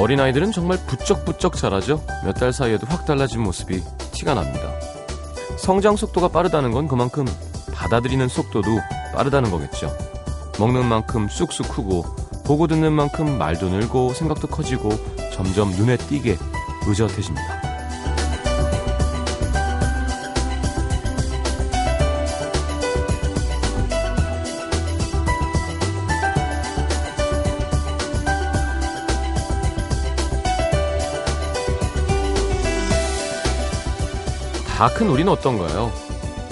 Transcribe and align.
어린아이들은 0.00 0.52
정말 0.52 0.78
부쩍부쩍 0.86 1.56
자라죠. 1.56 2.02
몇 2.24 2.32
달 2.40 2.54
사이에도 2.54 2.86
확 2.88 3.04
달라진 3.04 3.42
모습이 3.42 3.82
티가 4.12 4.32
납니다. 4.32 4.70
성장 5.58 5.94
속도가 5.94 6.28
빠르다는 6.28 6.70
건 6.72 6.88
그만큼 6.88 7.26
받아들이는 7.74 8.28
속도도 8.28 8.70
빠르다는 9.14 9.50
거겠죠. 9.50 9.94
먹는 10.58 10.86
만큼 10.86 11.28
쑥쑥 11.28 11.68
크고 11.68 12.04
보고 12.46 12.66
듣는 12.66 12.94
만큼 12.94 13.36
말도 13.36 13.68
늘고 13.68 14.14
생각도 14.14 14.48
커지고 14.48 14.88
점점 15.34 15.70
눈에 15.72 15.98
띄게 15.98 16.38
의젓해집니다. 16.86 17.59
다 34.80 34.88
큰 34.88 35.08
우리는 35.10 35.30
어떤가요? 35.30 35.92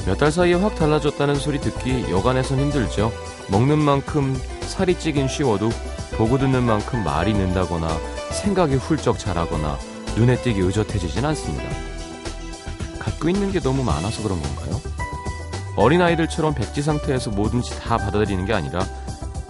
몇 0.06 0.18
달 0.18 0.30
사이에 0.30 0.52
확 0.54 0.74
달라졌다는 0.74 1.36
소리 1.36 1.58
듣기 1.60 2.10
여간에선 2.10 2.58
힘들죠. 2.58 3.10
먹는 3.50 3.78
만큼 3.78 4.38
살이 4.60 4.98
찌긴 4.98 5.28
쉬워도 5.28 5.70
보고 6.18 6.36
듣는 6.38 6.62
만큼 6.64 7.02
말이 7.04 7.32
는다거나 7.32 7.88
생각이 8.32 8.74
훌쩍 8.76 9.18
자라거나 9.18 9.78
눈에 10.16 10.36
띄게 10.42 10.60
의젓해지진 10.60 11.24
않습니다. 11.24 11.64
갖고 12.98 13.30
있는 13.30 13.50
게 13.50 13.60
너무 13.60 13.82
많아서 13.82 14.22
그런 14.22 14.40
건가요? 14.42 14.78
어린아이들처럼 15.76 16.52
백지 16.54 16.82
상태에서 16.82 17.30
뭐든지 17.30 17.78
다 17.80 17.96
받아들이는 17.96 18.44
게 18.44 18.52
아니라 18.52 18.80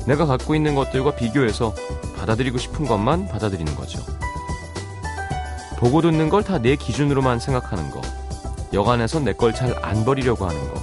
내가 0.06 0.24
갖고 0.26 0.54
있는 0.54 0.74
것들과 0.76 1.16
비교해서 1.16 1.74
받아들이고 2.16 2.58
싶은 2.58 2.86
것만 2.86 3.26
받아들이는 3.28 3.74
거죠. 3.74 3.98
보고 5.78 6.00
듣는 6.00 6.28
걸 6.28 6.42
다 6.44 6.58
내 6.58 6.76
기준으로만 6.76 7.38
생각하는 7.40 7.90
거. 7.90 8.00
여간에서 8.72 9.20
내 9.20 9.32
걸 9.32 9.52
잘 9.52 9.74
안 9.82 10.04
버리려고 10.04 10.46
하는 10.46 10.60
거. 10.74 10.80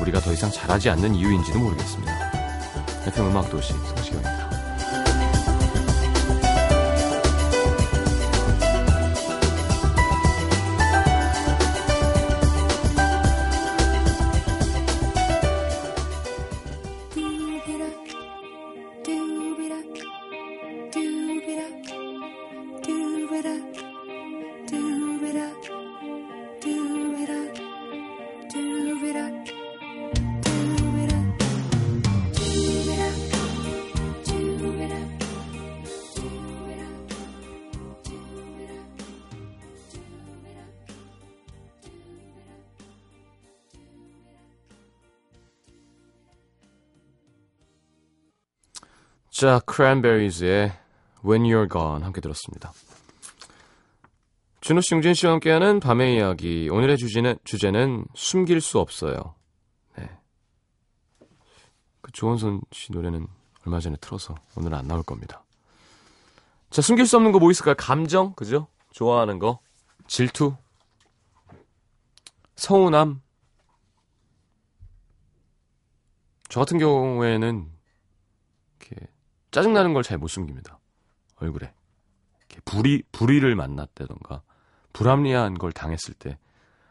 우리가 0.00 0.20
더 0.20 0.32
이상 0.32 0.50
잘하지 0.50 0.90
않는 0.90 1.14
이유인지도 1.14 1.58
모르겠습니다. 1.58 2.12
FM 3.06 3.30
음악도시 3.30 3.72
성시경입니다. 3.72 4.37
자, 49.38 49.60
크랜베리즈의 49.66 50.72
When 51.24 51.44
You're 51.44 51.70
Gone 51.70 52.02
함께 52.02 52.20
들었습니다. 52.20 52.72
준호 54.62 54.80
씨, 54.80 54.94
용진 54.94 55.14
씨와 55.14 55.34
함께하는 55.34 55.78
밤의 55.78 56.16
이야기. 56.16 56.68
오늘의 56.68 56.96
주제는, 56.96 57.38
주제는 57.44 58.04
숨길 58.16 58.60
수 58.60 58.80
없어요. 58.80 59.36
네. 59.96 60.10
그 62.00 62.10
조원선 62.10 62.62
씨 62.72 62.90
노래는 62.90 63.28
얼마 63.64 63.78
전에 63.78 63.94
틀어서 64.00 64.34
오늘은 64.56 64.76
안 64.76 64.88
나올 64.88 65.04
겁니다. 65.04 65.44
자, 66.70 66.82
숨길 66.82 67.06
수 67.06 67.14
없는 67.14 67.30
거 67.30 67.38
뭐 67.38 67.52
있을까요? 67.52 67.76
감정, 67.78 68.32
그죠? 68.32 68.66
좋아하는 68.90 69.38
거, 69.38 69.60
질투, 70.08 70.56
서운함. 72.56 73.22
저 76.48 76.58
같은 76.58 76.78
경우에는 76.80 77.77
짜증나는 79.50 79.94
걸 79.94 80.02
잘 80.02 80.18
못 80.18 80.28
숨깁니다. 80.28 80.78
얼굴에. 81.36 81.72
이렇게 82.40 82.60
불의, 82.64 83.02
불의를 83.12 83.54
만났다던가, 83.54 84.42
불합리한 84.92 85.54
걸 85.54 85.72
당했을 85.72 86.14
때, 86.14 86.38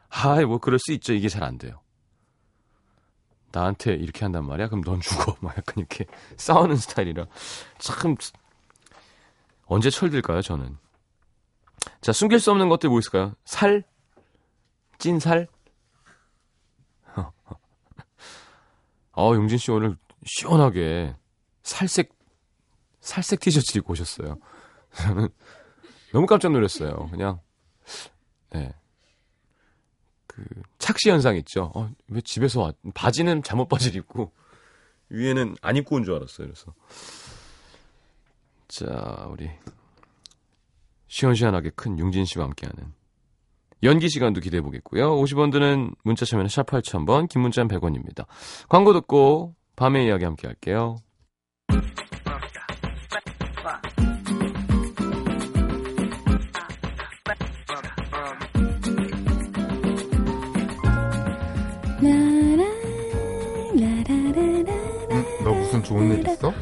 아이, 0.10 0.46
뭐, 0.46 0.58
그럴 0.60 0.80
수 0.80 0.92
있죠. 0.94 1.14
이게 1.14 1.28
잘 1.30 1.44
안 1.44 1.58
돼요. 1.58 1.82
나한테 3.52 3.94
이렇게 3.94 4.24
한단 4.26 4.46
말이야? 4.46 4.68
그럼 4.68 4.84
넌 4.84 5.00
죽어. 5.02 5.36
막 5.42 5.58
약간 5.58 5.76
이렇게 5.78 6.06
싸우는 6.38 6.76
스타일이라. 6.78 7.26
참, 7.80 8.16
언제 9.66 9.90
철들까요, 9.90 10.42
저는? 10.42 10.78
자, 12.02 12.12
숨길 12.12 12.40
수 12.40 12.52
없는 12.52 12.70
것들 12.70 12.90
뭐 12.90 13.00
있을까요? 13.00 13.34
살? 13.46 13.84
찐 14.98 15.20
살? 15.20 15.48
어, 19.14 19.34
용진 19.34 19.58
씨 19.58 19.72
오늘 19.72 19.98
시원하게 20.26 21.16
살색 21.64 22.17
살색 23.08 23.40
티셔츠 23.40 23.78
입고 23.78 23.94
오셨어요. 23.94 24.38
저는 24.96 25.30
너무 26.12 26.26
깜짝 26.26 26.52
놀랐어요. 26.52 27.08
그냥 27.10 27.40
네. 28.52 28.74
그 30.28 30.44
착시 30.78 31.10
현상 31.10 31.36
있죠. 31.38 31.72
어, 31.74 31.90
왜 32.10 32.22
집에서 32.22 32.62
와? 32.62 32.74
바지는 32.94 33.44
잠옷 33.44 33.70
바지를 33.70 33.98
입고 34.02 34.34
위에는 35.10 35.56
안 35.62 35.78
입고 35.78 35.96
온 35.96 36.04
줄 36.04 36.16
알았어요. 36.16 36.48
그래서 36.48 36.74
자, 38.68 39.28
우리 39.32 39.50
시원시원하게 41.08 41.72
큰 41.76 41.98
용진 41.98 42.26
씨와 42.26 42.44
함께하는 42.46 42.94
연기 43.84 44.10
시간도 44.10 44.42
기대해 44.42 44.62
보겠고요. 44.62 45.16
50원 45.16 45.52
드는 45.52 45.92
문자 46.04 46.26
참여는 46.26 46.50
샵 46.50 46.66
8000번, 46.66 47.30
긴 47.30 47.42
문자는 47.42 47.70
100원입니다. 47.70 48.26
광고 48.68 48.92
듣고 48.92 49.56
밤의 49.78 50.08
이야기 50.08 50.26
함께 50.26 50.48
할게요. 50.48 50.98
좋은 65.88 66.12
일 66.20 66.28
있어? 66.28 66.54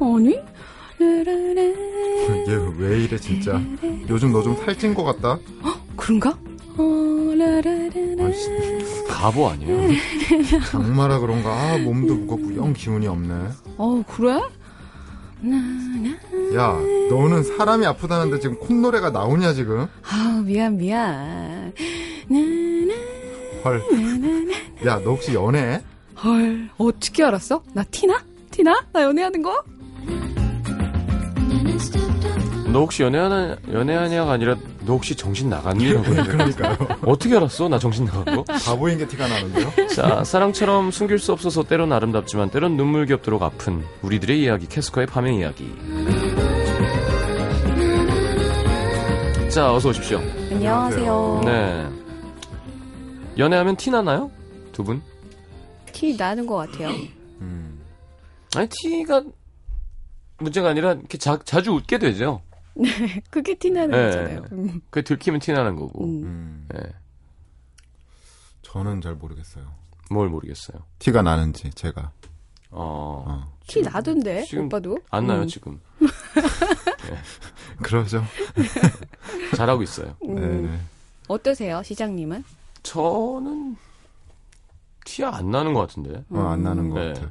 아니? 0.00 0.38
얘 1.00 2.54
왜 2.78 3.04
이래 3.04 3.16
진짜 3.16 3.60
요즘 4.08 4.32
너 4.32 4.42
좀 4.42 4.56
살찐 4.56 4.94
것 4.94 5.04
같다 5.04 5.38
그런가? 5.96 6.36
아이씨, 8.20 8.48
바보 9.08 9.48
아니에요? 9.48 9.90
장마라 10.70 11.18
그런가 11.20 11.50
아, 11.50 11.78
몸도 11.78 12.14
무겁고 12.14 12.56
영 12.56 12.72
기운이 12.72 13.06
없네 13.08 13.34
어, 13.76 14.02
그래? 14.06 14.40
야 16.56 16.72
너는 17.10 17.42
사람이 17.44 17.84
아프다는데 17.86 18.38
지금 18.40 18.58
콧노래가 18.58 19.10
나오냐 19.10 19.52
지금 19.54 19.86
아, 20.02 20.42
미안, 20.44 20.76
미안. 20.76 21.72
헐 23.64 23.82
야 24.84 24.98
너 25.00 25.10
혹시 25.10 25.34
연애해? 25.34 25.80
헐, 26.22 26.68
어떻게 26.78 27.22
알았어? 27.24 27.62
나 27.72 27.82
티나? 27.84 28.20
티나? 28.58 28.84
나 28.92 29.04
연애하는 29.04 29.40
거? 29.40 29.62
너 32.72 32.80
혹시 32.80 33.04
연애하냐, 33.04 33.56
연애하냐가 33.72 34.32
아니라 34.32 34.56
너 34.84 34.94
혹시 34.94 35.14
정신 35.14 35.48
나갔니? 35.48 35.92
그러니까요 36.02 36.76
어떻게 37.06 37.36
알았어? 37.36 37.68
나 37.68 37.78
정신 37.78 38.04
나간 38.04 38.24
거? 38.24 38.42
바보인 38.42 38.98
게 38.98 39.06
티가 39.06 39.28
나는데요 39.28 39.86
자, 39.94 40.24
사랑처럼 40.24 40.90
숨길 40.90 41.20
수 41.20 41.32
없어서 41.32 41.62
때론 41.62 41.92
아름답지만 41.92 42.50
때론 42.50 42.76
눈물겹도록 42.76 43.44
아픈 43.44 43.84
우리들의 44.02 44.42
이야기, 44.42 44.66
캐스커의 44.66 45.06
밤의 45.06 45.36
이야기. 45.38 45.72
자, 49.50 49.72
어서 49.72 49.90
오십시오. 49.90 50.18
안녕하세요. 50.50 51.42
네. 51.44 51.86
연애하면 53.38 53.76
티 53.76 53.90
나나요? 53.92 54.32
두 54.72 54.82
분? 54.82 55.00
티 55.92 56.16
나는 56.16 56.44
것 56.44 56.56
같아요. 56.56 56.88
음. 57.40 57.77
아니, 58.56 58.68
티가 58.70 59.22
문제가 60.38 60.70
아니라 60.70 60.92
이렇게 60.92 61.18
자, 61.18 61.38
자주 61.44 61.72
웃게 61.72 61.98
되죠. 61.98 62.42
그게 63.30 63.54
티 63.54 63.70
나는 63.70 63.90
네. 63.90 64.04
거잖아요. 64.06 64.44
음. 64.52 64.80
그게 64.90 65.02
들키면 65.02 65.40
티 65.40 65.52
나는 65.52 65.76
거고. 65.76 66.04
음. 66.04 66.22
음. 66.24 66.68
네. 66.72 66.80
저는 68.62 69.00
잘 69.00 69.14
모르겠어요 69.14 69.64
뭘 70.10 70.28
모르겠어요. 70.28 70.82
티가 70.98 71.22
나는지 71.22 71.70
제가 71.70 72.12
어, 72.70 73.24
어. 73.26 73.52
티 73.66 73.80
나던데, 73.80 74.44
지금 74.44 74.66
오빠도? 74.66 74.98
안 75.10 75.26
나요, 75.26 75.42
음. 75.42 75.48
지금. 75.48 75.80
그러죠. 77.82 78.22
잘하고 79.56 79.82
있어요. 79.82 80.14
음, 80.24 80.34
네네. 80.34 80.78
어떠세요, 81.28 81.82
시장님은? 81.82 82.44
저는 82.82 83.76
티 85.06 85.24
안 85.24 85.50
나는 85.50 85.72
것 85.72 85.80
같은데. 85.80 86.22
어, 86.30 86.40
안 86.40 86.62
나는 86.62 86.90
것 86.90 87.00
네. 87.00 87.12
같아요. 87.14 87.30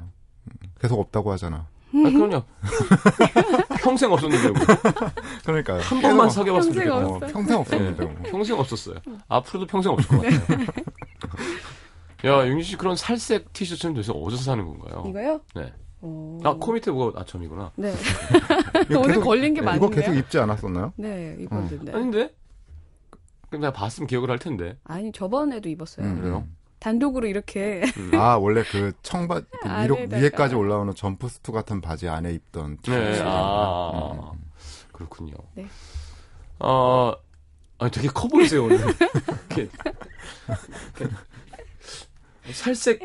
음, 0.78 0.82
계속 0.82 1.00
없다고 1.00 1.32
하잖아. 1.32 1.68
아, 1.90 2.10
그럼요. 2.10 2.44
평생 3.82 4.12
없었는데 4.12 4.50
뭐. 4.50 4.62
그러니까요. 5.46 5.82
한 5.82 6.02
번만 6.02 6.30
사귀어봤으면 6.30 6.74
평생 6.76 6.90
좋겠다. 6.90 6.96
어, 6.96 7.16
없어요. 7.16 7.32
평생 7.32 7.58
없었는데. 7.60 8.06
네, 8.06 8.12
뭐. 8.12 8.24
평생 8.32 8.60
없었어요. 8.60 8.96
앞으로도 9.28 9.68
평생 9.68 9.92
없을 9.94 10.10
것 10.10 10.22
같아요. 10.22 10.66
야, 12.26 12.48
윤지 12.48 12.64
씨 12.64 12.76
그런 12.78 12.96
살색 12.96 13.54
티셔츠는 13.54 13.94
도대체 13.94 14.12
어디서 14.14 14.44
사는 14.44 14.66
건가요? 14.66 15.04
이거요? 15.08 15.42
네. 15.56 15.74
어... 16.02 16.40
아, 16.44 16.54
코 16.60 16.74
밑에 16.74 16.92
뭐가 16.92 17.22
아점이구나. 17.22 17.72
네. 17.76 17.94
이거 18.90 19.00
오늘 19.00 19.08
계속- 19.16 19.24
걸린 19.24 19.54
게 19.54 19.62
이거 19.62 19.66
많은데요? 19.72 19.90
계속 19.90 20.16
입지 20.16 20.38
않았었나요? 20.40 20.94
네, 20.98 21.38
입었는데. 21.40 21.92
아닌데? 21.94 22.36
그럼 23.50 23.62
내가 23.62 23.72
봤으면 23.74 24.08
기억을 24.08 24.30
할 24.30 24.40
텐데. 24.40 24.78
아니, 24.84 25.12
저번에도 25.12 25.70
입었어요. 25.70 26.06
음, 26.06 26.20
그래요? 26.20 26.48
단독으로 26.80 27.28
이렇게. 27.28 27.84
아 28.14 28.36
원래 28.36 28.64
그 28.64 28.94
청바 29.02 29.42
그 29.42 29.68
위로, 29.84 29.98
안에다가. 29.98 30.22
위에까지 30.22 30.56
올라오는 30.56 30.94
점프스트 30.96 31.52
같은 31.52 31.82
바지 31.82 32.08
안에 32.08 32.32
입던 32.34 32.78
네. 32.84 33.22
아, 33.24 34.32
음. 34.34 34.40
그렇군요. 34.92 35.34
네. 35.56 35.66
어, 36.60 37.14
아니, 37.80 37.92
되게 37.92 38.08
커 38.08 38.28
보이세요, 38.28 38.64
오늘. 38.66 38.78
이렇게, 38.80 39.70
이렇게 41.00 41.16
살색, 42.54 43.00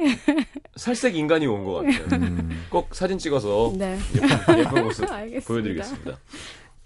살색 0.76 1.16
인간이 1.16 1.46
온 1.46 1.64
것 1.64 1.74
같아요. 1.82 2.06
음, 2.20 2.66
꼭 2.70 2.94
사진 2.94 3.19
찍어서 3.19 3.72
네. 3.76 3.98
예쁜, 4.14 4.58
예쁜 4.58 4.84
모습 4.84 5.04
알겠습니다. 5.10 5.46
보여드리겠습니다. 5.48 6.19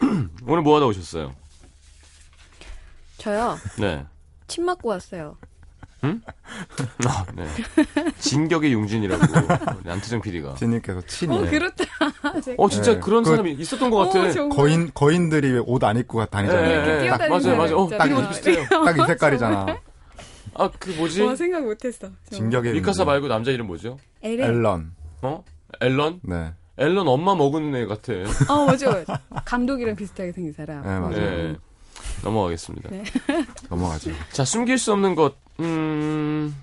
오늘 0.46 0.62
뭐 0.62 0.76
하다 0.76 0.86
오셨어요? 0.86 1.34
저요, 3.18 3.56
네. 3.78 4.04
침 4.48 4.64
맞고 4.64 4.88
왔어요. 4.88 5.36
아, 6.02 7.24
네. 7.34 7.46
진격의 8.18 8.72
용진이라고, 8.72 9.22
안태정 9.88 10.20
PD가. 10.20 10.56
신님께서 10.56 11.00
친이 11.06 11.36
어, 11.36 11.40
그렇다. 11.48 11.84
어, 12.58 12.68
진짜 12.68 12.92
네. 12.94 13.00
그런 13.00 13.24
그- 13.24 13.30
사람이 13.30 13.52
있었던 13.52 13.90
것 13.90 13.96
같아. 14.06 14.20
어, 14.22 14.30
정말. 14.30 14.56
거인 14.56 14.90
거인들이 14.94 15.58
옷안 15.66 15.96
입고 15.98 16.24
다니잖아요. 16.26 16.66
네, 16.68 16.74
이렇게 16.74 16.92
네. 16.92 17.02
뛰어다니는 17.04 17.42
맞아요, 17.42 17.56
맞아요. 17.58 17.76
어, 17.78 17.88
사람 17.88 17.98
딱 17.98 18.04
있잖아요. 18.06 18.18
이것도 18.18 18.28
비슷해요. 18.30 18.84
딱 18.84 18.96
이 18.98 19.06
색깔이잖아. 19.06 19.66
아, 20.58 20.70
그 20.78 20.90
뭐지? 20.90 21.22
와, 21.22 21.34
생각 21.36 21.64
못했어. 21.64 22.08
진격의 22.30 22.72
미카사 22.74 23.00
용진. 23.02 23.06
말고 23.06 23.28
남자 23.28 23.50
이름 23.50 23.66
뭐죠? 23.66 23.98
엘렌. 24.22 24.48
앨런. 24.48 24.92
어? 25.22 25.44
앨런? 25.80 26.20
네. 26.22 26.52
앨런 26.78 27.08
엄마 27.08 27.34
먹은 27.34 27.74
애 27.74 27.86
같아. 27.86 28.12
어, 28.48 28.66
맞아, 28.66 28.90
맞아. 28.90 29.20
감독이랑 29.44 29.96
비슷하게 29.96 30.32
생긴 30.32 30.52
사람. 30.52 30.82
네, 30.82 30.88
맞아요. 30.98 31.10
네. 31.12 31.56
넘어가겠습니다. 32.26 32.90
네. 32.90 33.02
넘어가죠. 33.70 34.10
자, 34.32 34.44
숨길 34.44 34.78
수 34.78 34.92
없는 34.92 35.14
것, 35.14 35.36
음, 35.60 36.54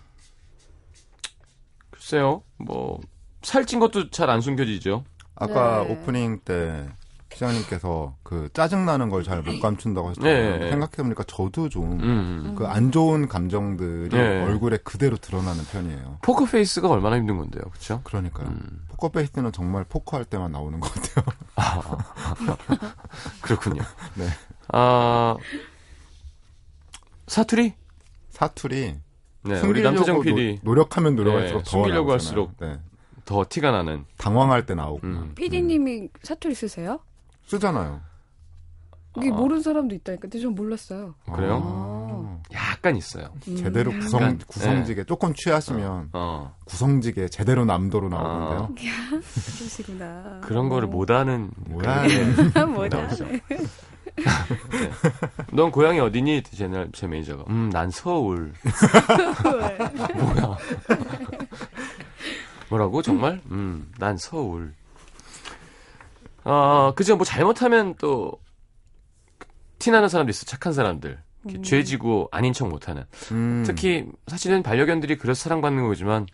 글쎄요, 1.89 2.43
뭐, 2.57 2.99
살찐 3.41 3.79
것도 3.79 4.09
잘 4.09 4.29
안 4.29 4.41
숨겨지죠. 4.41 5.03
아까 5.35 5.83
네. 5.83 5.91
오프닝 5.93 6.39
때 6.45 6.87
시장님께서 7.33 8.15
그 8.21 8.47
짜증 8.53 8.85
나는 8.85 9.09
걸 9.09 9.23
잘 9.23 9.41
못 9.41 9.59
감춘다고 9.59 10.09
하셨잖아요. 10.09 10.57
네. 10.59 10.69
생각해보니까 10.69 11.23
저도 11.23 11.67
좀 11.67 11.99
음. 11.99 12.55
그안 12.55 12.91
좋은 12.91 13.27
감정들이 13.27 14.15
네. 14.15 14.43
얼굴에 14.43 14.77
그대로 14.83 15.17
드러나는 15.17 15.63
편이에요. 15.65 16.19
포커페이스가 16.21 16.87
얼마나 16.89 17.17
힘든 17.17 17.37
건데요, 17.37 17.63
그쵸? 17.71 18.01
그러니까요. 18.03 18.47
음. 18.47 18.85
포커페이스는 18.89 19.51
정말 19.51 19.83
포커할 19.83 20.23
때만 20.25 20.51
나오는 20.51 20.79
것 20.79 20.93
같아요. 20.93 21.25
그렇군요. 23.41 23.81
네. 24.15 24.27
아, 24.69 25.35
사투리? 27.27 27.73
사투리 28.29 28.95
네, 29.45 29.51
우리 29.51 29.57
숨기려고 29.59 29.83
남태정 29.95 30.15
노- 30.15 30.21
PD 30.21 30.59
노 30.63 30.73
력하면 30.75 31.15
노력할수록 31.15 31.63
네, 31.63 31.63
더 31.63 31.69
숨기려고 31.69 32.09
나오잖아요. 32.09 32.11
할수록 32.13 32.57
네. 32.59 32.79
더 33.25 33.45
티가 33.47 33.71
나는. 33.71 34.05
당황할 34.17 34.65
때 34.65 34.73
나오고 34.75 34.99
음. 35.05 35.31
PD님이 35.35 36.09
사투리 36.23 36.55
쓰세요? 36.55 36.99
쓰잖아요. 37.45 38.01
이게 39.17 39.29
아. 39.29 39.33
모르는 39.33 39.61
사람도 39.61 39.93
있다니까. 39.95 40.21
근데 40.23 40.39
전 40.39 40.55
몰랐어요. 40.55 41.13
그래요? 41.33 41.61
아, 41.63 42.41
약간 42.53 42.95
있어요. 42.95 43.31
음. 43.47 43.55
제대로 43.55 43.91
구성 43.91 44.21
약간, 44.21 44.39
구성지게 44.47 45.03
조금 45.05 45.33
취하시면 45.35 46.09
어. 46.13 46.55
구성지게 46.65 47.27
제대로 47.29 47.63
남도로 47.65 48.09
나오는데요. 48.09 48.69
그러시구나. 49.57 50.41
그런 50.43 50.67
거를 50.69 50.87
못하는. 50.87 51.51
뭐야? 51.69 52.05
뭐다. 52.65 53.09
나오죠. 54.17 54.91
넌 55.53 55.71
고향이 55.71 55.99
어디니? 55.99 56.43
제, 56.43 56.67
날- 56.67 56.89
제 56.93 57.07
매니저가. 57.07 57.45
음, 57.49 57.69
난 57.71 57.89
서울. 57.89 58.53
뭐야. 60.15 60.57
뭐라고? 62.69 63.01
정말? 63.01 63.41
음, 63.51 63.91
난 63.99 64.17
서울. 64.17 64.73
아, 66.43 66.91
그죠. 66.95 67.15
뭐 67.15 67.25
잘못하면 67.25 67.95
또, 67.99 68.33
티나는 69.79 70.09
사람도 70.09 70.29
있어. 70.31 70.45
착한 70.45 70.73
사람들. 70.73 71.19
이렇게 71.45 71.61
죄지고 71.61 72.29
아닌 72.31 72.53
척 72.53 72.69
못하는. 72.69 73.03
음. 73.31 73.63
특히, 73.65 74.05
사실은 74.27 74.63
반려견들이 74.63 75.17
그래서 75.17 75.41
사랑받는 75.43 75.85
거지만, 75.87 76.25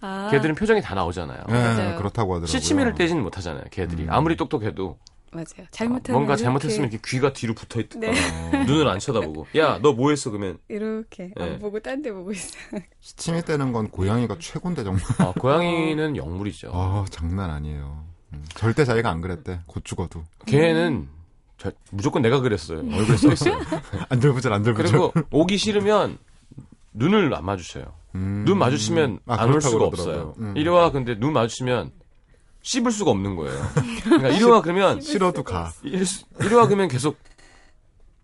아, 0.00 0.28
걔들은 0.30 0.54
표정이 0.54 0.80
다 0.82 0.94
나오잖아요. 0.94 1.44
네. 1.48 1.96
그렇다고 1.96 2.34
하더라고요. 2.34 2.46
시치미를 2.46 2.94
떼지는 2.94 3.22
못하잖아요. 3.22 3.64
걔들이. 3.70 4.04
음. 4.04 4.10
아무리 4.10 4.36
똑똑해도. 4.36 4.98
맞아요. 5.34 5.66
잘못하면 5.70 6.14
뭔가 6.20 6.32
이렇게, 6.34 6.44
잘못했으면 6.44 6.90
이렇게 6.90 7.02
귀가 7.10 7.32
뒤로 7.32 7.54
붙어 7.54 7.80
있, 7.80 7.88
네. 7.98 8.08
어, 8.10 8.64
눈을 8.64 8.88
안 8.88 8.98
쳐다보고. 8.98 9.46
야, 9.56 9.78
너 9.82 9.92
뭐 9.92 10.10
했어? 10.10 10.30
그러면, 10.30 10.58
이렇게 10.68 11.32
네. 11.36 11.42
안 11.44 11.58
보고 11.58 11.80
딴 11.80 12.00
데 12.02 12.12
보고 12.12 12.32
있어. 12.32 12.56
시치미 13.00 13.42
떼는 13.42 13.72
건 13.72 13.88
고양이가 13.90 14.36
최고인데 14.40 14.84
정말. 14.84 15.02
아, 15.18 15.32
고양이는 15.32 16.16
영물이죠. 16.16 16.70
아 16.72 17.04
장난 17.10 17.50
아니에요. 17.50 18.04
음, 18.32 18.44
절대 18.54 18.84
자기가 18.84 19.10
안 19.10 19.20
그랬대. 19.20 19.60
곧 19.66 19.84
죽어도. 19.84 20.22
걔는 20.46 21.08
저- 21.58 21.72
무조건 21.90 22.22
내가 22.22 22.40
그랬어요. 22.40 22.78
얼굴에 22.80 23.16
써 23.16 23.32
있어요. 23.32 23.58
안절부절 24.10 24.52
안절부절. 24.52 24.90
그리고 24.90 25.12
오기 25.30 25.56
싫으면 25.56 26.18
눈을 26.92 27.34
안 27.34 27.44
마주쳐요. 27.44 27.84
음. 28.16 28.44
눈 28.46 28.58
마주치면 28.58 29.20
아, 29.26 29.34
안올 29.34 29.58
그렇다고 29.58 29.70
수가 29.72 29.90
그러더라고요. 29.90 30.28
없어요. 30.30 30.44
음. 30.46 30.56
이리 30.56 30.68
와 30.68 30.90
근데 30.92 31.18
눈 31.18 31.32
마주치면 31.32 31.90
씹을 32.64 32.90
수가 32.90 33.10
없는 33.12 33.36
거예요. 33.36 33.62
그러니까 34.04 34.28
이리 34.30 34.42
와 34.44 34.60
그러면 34.62 35.00
싫어도 35.00 35.42
가. 35.44 35.72
와 36.56 36.66
그러면 36.66 36.88
계속 36.88 37.18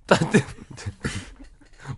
딴데 0.06 0.44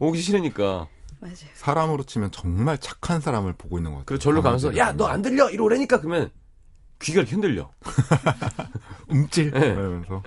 오기 0.00 0.20
싫으니까 0.20 0.88
맞아요. 1.20 1.36
사람으로 1.54 2.02
치면 2.02 2.32
정말 2.32 2.78
착한 2.78 3.20
사람을 3.20 3.52
보고 3.54 3.78
있는 3.78 3.92
것 3.92 3.98
같아요. 3.98 4.06
그래서 4.06 4.22
절로 4.22 4.42
가면서 4.42 4.76
야 4.76 4.92
너 4.92 5.06
안 5.06 5.22
들려 5.22 5.48
이리 5.50 5.60
오라니까 5.60 6.00
그러면 6.00 6.30
귀가 7.00 7.20
이렇게 7.20 7.32
흔들려. 7.32 7.70
움찔. 9.08 9.50
네. 9.52 9.60
이러면서. 9.68 10.22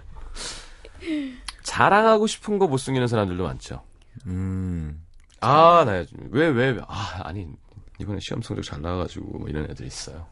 자랑하고 1.63 2.27
싶은 2.27 2.59
거 2.59 2.67
못 2.67 2.77
숨기는 2.77 3.07
사람들도 3.07 3.43
많죠. 3.43 3.83
음. 4.27 5.01
아, 5.41 5.83
나 5.85 6.03
왜, 6.31 6.47
왜, 6.47 6.79
아, 6.87 7.21
아니, 7.23 7.47
이번에 7.99 8.19
시험 8.21 8.41
성적 8.41 8.61
잘 8.63 8.81
나와가지고, 8.81 9.39
뭐 9.39 9.47
이런 9.47 9.69
애들 9.69 9.85
있어요. 9.85 10.27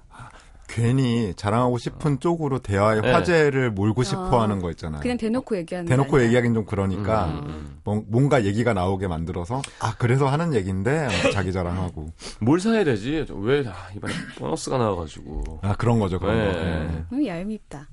괜히 0.67 1.34
자랑하고 1.36 1.77
싶은 1.77 2.20
쪽으로 2.20 2.60
대화의 2.60 3.01
네. 3.01 3.12
화제를 3.12 3.72
몰고 3.72 4.03
싶어 4.03 4.39
아, 4.39 4.43
하는 4.43 4.60
거 4.60 4.72
있잖아요. 4.72 5.01
그냥 5.01 5.17
대놓고 5.17 5.58
얘기하는 5.58 5.88
대놓고. 5.88 6.24
얘기하긴 6.24 6.53
좀 6.53 6.65
그러니까 6.65 7.25
음, 7.27 7.41
음. 7.46 7.79
뭔- 7.84 8.05
뭔가 8.08 8.43
얘기가 8.46 8.74
나오게 8.74 9.08
만들어서 9.08 9.62
아 9.79 9.96
그래서 9.98 10.27
하는 10.27 10.53
얘기인데 10.55 11.08
자기 11.32 11.51
자랑하고 11.53 12.08
뭘 12.39 12.60
사야 12.60 12.84
되지? 12.84 13.25
왜, 13.29 13.63
아, 13.67 13.89
이번에 13.96 14.13
보너스가 14.39 14.77
나와가지고. 14.77 15.60
아 15.62 15.75
그런 15.75 16.00
거죠 16.00 16.20
그런 16.20 16.38
네. 16.38 16.46
거. 16.53 16.60
네. 16.60 17.05
음, 17.13 17.25
얄밉다. 17.27 17.88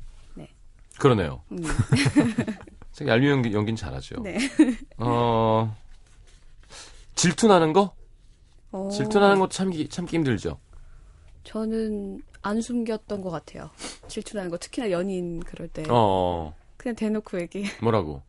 그러네요. 0.99 1.41
음. 1.53 1.63
얄미 3.07 3.27
연기, 3.31 3.53
연기는 3.55 3.75
잘하죠. 3.77 4.17
네. 4.23 4.37
어, 4.99 5.75
질투나는 7.15 7.73
거? 7.73 7.95
어, 8.73 8.89
질투나는 8.93 9.39
거 9.39 9.49
참기, 9.49 9.89
참기 9.89 10.17
힘들죠. 10.17 10.59
저는 11.45 12.23
안 12.43 12.61
숨겼던 12.61 13.21
것 13.21 13.31
같아요. 13.31 13.71
질투나는 14.09 14.51
거 14.51 14.59
특히나 14.59 14.91
연인 14.91 15.41
그럴 15.41 15.69
때 15.69 15.85
어, 15.89 16.55
그냥 16.77 16.97
대놓고 16.97 17.41
얘기. 17.41 17.65
뭐라고? 17.83 18.23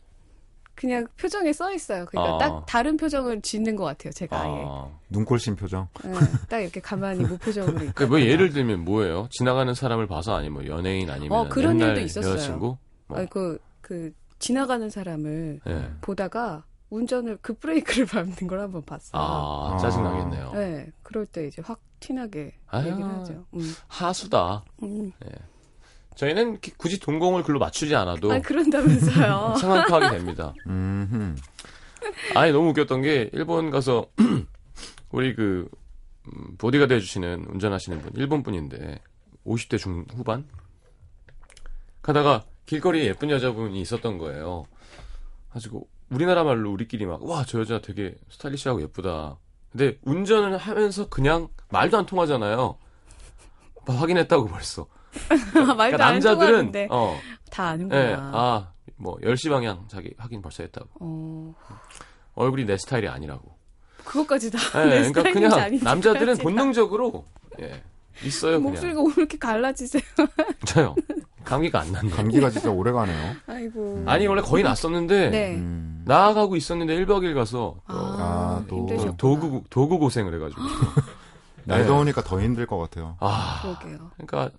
그냥 0.76 1.06
표정에 1.16 1.54
써 1.54 1.72
있어요. 1.72 2.06
그러니까 2.08 2.36
아. 2.36 2.38
딱 2.40 2.66
다른 2.66 2.98
표정을 2.98 3.42
짓는 3.42 3.76
것 3.76 3.84
같아요. 3.84 4.12
제가 4.14 4.42
아예. 4.42 4.64
아. 4.66 4.90
눈꼴심 5.10 5.56
표정. 5.56 5.88
네, 6.04 6.12
딱 6.50 6.60
이렇게 6.60 6.80
가만히 6.80 7.24
무표정으로 7.24 7.84
있고. 7.84 7.94
그, 7.94 8.04
뭐, 8.06 8.20
예를 8.20 8.50
들면 8.50 8.84
뭐예요? 8.84 9.28
지나가는 9.30 9.72
사람을 9.72 10.08
봐서 10.08 10.34
아니면 10.34 10.54
뭐 10.54 10.66
연예인 10.66 11.10
아니면 11.12 11.38
어, 11.38 11.50
그런 11.50 11.80
옛날 11.80 11.90
일도 11.90 12.02
있었어요. 12.02 12.34
여자친구? 12.34 12.78
뭐. 13.08 13.18
아니, 13.18 13.30
그, 13.30 13.60
그, 13.82 14.12
지나가는 14.40 14.90
사람을 14.90 15.60
예. 15.68 15.90
보다가 16.02 16.64
운전을 16.92 17.38
급브레이크를 17.38 18.06
밟는 18.06 18.36
걸 18.48 18.60
한번 18.60 18.84
봤어요. 18.84 19.20
아, 19.20 19.74
아. 19.74 19.78
짜증나겠네요. 19.78 20.52
네, 20.54 20.92
그럴 21.02 21.26
때 21.26 21.48
이제 21.48 21.62
확 21.66 21.80
티나게 22.00 22.54
아유. 22.68 22.88
얘기를 22.92 23.06
하죠. 23.10 23.46
음, 23.54 23.74
하수다. 23.88 24.64
음. 24.84 25.12
저희는 26.16 26.52
이렇게 26.52 26.74
굳이 26.78 27.00
동공을 27.00 27.44
글로 27.44 27.58
맞추지 27.58 27.96
않아도 27.96 28.32
아, 28.32 28.40
그런다면서요. 28.40 29.56
상황 29.60 29.88
파악이 29.88 30.18
됩니다. 30.18 30.54
음. 30.68 31.38
아니 32.36 32.52
너무 32.52 32.70
웃겼던 32.70 33.02
게 33.02 33.30
일본 33.34 33.72
가서 33.72 34.08
우리 35.12 35.34
그 35.36 35.70
음, 36.28 36.58
보디가드 36.58 36.92
해주시는 36.94 37.46
운전하시는 37.50 38.02
분 38.02 38.12
일본 38.16 38.44
분인데 38.44 39.00
50대 39.46 39.80
중후반 39.80 40.46
가다가 42.02 42.44
길거리에 42.66 43.06
예쁜 43.06 43.30
여자분이 43.30 43.80
있었던 43.82 44.18
거예요. 44.18 44.66
가지고 45.52 45.88
우리나라 46.12 46.44
말로 46.44 46.72
우리끼리 46.72 47.06
막 47.06 47.22
와 47.24 47.44
저 47.46 47.60
여자 47.60 47.80
되게 47.82 48.16
스타일리시하고 48.30 48.82
예쁘다. 48.82 49.38
근데 49.72 49.98
운전을 50.04 50.58
하면서 50.58 51.08
그냥 51.10 51.48
말도 51.70 51.98
안 51.98 52.06
통하잖아요. 52.06 52.78
막 53.88 53.94
확인했다고 54.02 54.48
벌써. 54.48 54.88
말도 55.54 55.76
그러니까 55.76 56.06
안 56.06 56.14
남자들은 56.14 56.48
통하는데 56.48 56.88
어, 56.92 57.18
다 57.50 57.68
아는구나. 57.70 58.02
예, 58.02 58.16
아, 58.20 58.72
뭐 58.98 59.18
10시 59.18 59.50
방향 59.50 59.86
자기 59.88 60.14
확인 60.18 60.42
벌써 60.42 60.64
했다고. 60.64 60.90
어, 61.00 61.56
얼굴이 62.36 62.66
내 62.66 62.78
스타일이 62.78 63.08
아니라고. 63.08 63.56
그것까지 64.04 64.52
다. 64.52 64.60
예, 64.84 64.86
내 65.02 65.12
그러니까 65.12 65.22
스타일인지 65.22 65.80
그냥 65.80 65.80
남자들은 65.84 66.38
다. 66.38 66.44
본능적으로 66.44 67.26
예, 67.62 67.84
있어요 68.24 68.58
그냥. 68.58 68.64
목소리가 68.64 69.02
왜 69.02 69.14
이렇게 69.18 69.38
갈라지세요? 69.38 70.02
저요. 70.66 70.96
감기가 71.44 71.80
안 71.82 71.92
났네. 71.92 72.10
감기가 72.12 72.50
진짜 72.50 72.70
오래 72.70 72.92
가네요. 72.92 73.36
아이고. 73.74 74.04
아니 74.06 74.28
원래 74.28 74.42
거의 74.42 74.64
났었는데 74.64 75.30
네. 75.30 75.56
음. 75.56 76.04
나아가고 76.06 76.56
있었는데 76.56 76.96
1박 77.06 77.22
2일 77.22 77.34
가서 77.36 77.76
또 77.88 77.96
아, 77.96 78.16
아, 78.20 78.66
또 78.68 78.78
힘드셨구나. 78.78 79.18
도구 79.18 79.64
도구 79.70 80.00
고생을 80.00 80.34
해가지고 80.36 80.62
날 81.66 81.82
네. 81.82 81.88
더우니까 81.88 82.24
더 82.24 82.42
힘들 82.42 82.66
것 82.66 82.78
같아요. 82.78 83.18
아 83.20 83.60
그러게요. 83.62 84.12
그러니까 84.16 84.50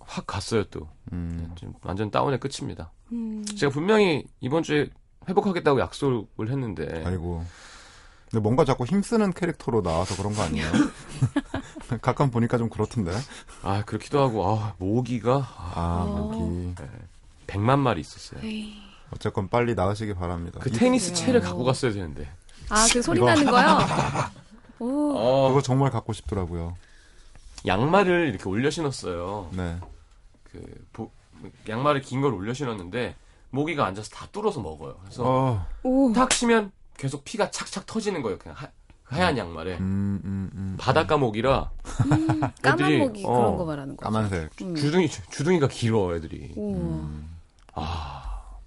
확 0.00 0.26
갔어요 0.26 0.64
또 0.64 0.88
음. 1.12 1.52
지금 1.56 1.72
완전 1.82 2.10
다운의 2.10 2.40
끝입니다. 2.40 2.92
음. 3.12 3.44
제가 3.44 3.72
분명히 3.72 4.24
이번 4.40 4.62
주에 4.62 4.88
회복하겠다고 5.28 5.80
약속을 5.80 6.50
했는데 6.50 7.04
아이고. 7.06 7.44
근데 8.30 8.42
뭔가 8.42 8.64
자꾸 8.66 8.84
힘쓰는 8.84 9.32
캐릭터로 9.32 9.80
나와서 9.82 10.14
그런 10.16 10.34
거 10.34 10.42
아니에요? 10.42 10.66
가끔 12.02 12.30
보니까 12.30 12.58
좀 12.58 12.68
그렇던데. 12.68 13.12
아 13.62 13.82
그렇기도 13.86 14.20
하고 14.20 14.46
아 14.46 14.74
모기가 14.78 15.36
아, 15.74 16.04
어. 16.06 16.28
모기. 16.32 16.74
100만 17.48 17.78
마리 17.78 18.00
있었어요. 18.00 18.40
에이. 18.44 18.74
어쨌건 19.10 19.48
빨리 19.48 19.74
나으시기 19.74 20.14
바랍니다. 20.14 20.60
그 20.62 20.68
이- 20.68 20.72
테니스. 20.72 21.14
채를 21.14 21.40
갖고 21.40 21.64
갔어야 21.64 21.92
되는데. 21.92 22.28
아, 22.68 22.86
그 22.92 23.02
소리 23.02 23.18
이거- 23.18 23.26
나는 23.26 23.46
거요? 23.46 23.78
오. 24.80 25.12
어, 25.16 25.48
그거 25.48 25.62
정말 25.62 25.90
갖고 25.90 26.12
싶더라고요. 26.12 26.76
양말을 27.66 28.28
이렇게 28.28 28.48
올려 28.48 28.70
신었어요. 28.70 29.50
네. 29.52 29.76
그 30.44 30.62
보- 30.92 31.10
양말을 31.68 32.02
긴 32.02 32.20
걸 32.20 32.32
올려 32.34 32.52
신었는데 32.54 33.16
모기가 33.50 33.86
앉아서 33.86 34.10
다 34.10 34.26
뚫어서 34.30 34.60
먹어요. 34.60 34.96
그래서 35.02 35.22
어, 35.26 35.66
오. 35.82 36.12
탁 36.12 36.30
치면 36.30 36.70
계속 36.96 37.24
피가 37.24 37.50
착착 37.50 37.86
터지는 37.86 38.22
거예요. 38.22 38.38
그냥 38.38 38.56
하, 38.58 38.68
하얀 39.04 39.38
양말에. 39.38 39.78
음, 39.78 40.20
음, 40.24 40.50
음. 40.54 40.76
바닷가 40.78 41.16
모기라 41.16 41.70
음, 42.12 42.40
까만 42.62 42.80
애들이, 42.80 42.98
목이 42.98 43.24
어, 43.24 43.32
그런 43.32 43.56
거 43.56 43.64
말하는 43.64 43.96
거. 43.96 44.04
까만색. 44.04 44.50
음. 44.62 44.74
주둥이 44.76 45.08
주- 45.08 45.22
주둥이가 45.30 45.68
길어 45.68 46.14
애들이. 46.14 46.52
오. 46.56 46.74
음. 46.74 47.37
아 47.80 48.58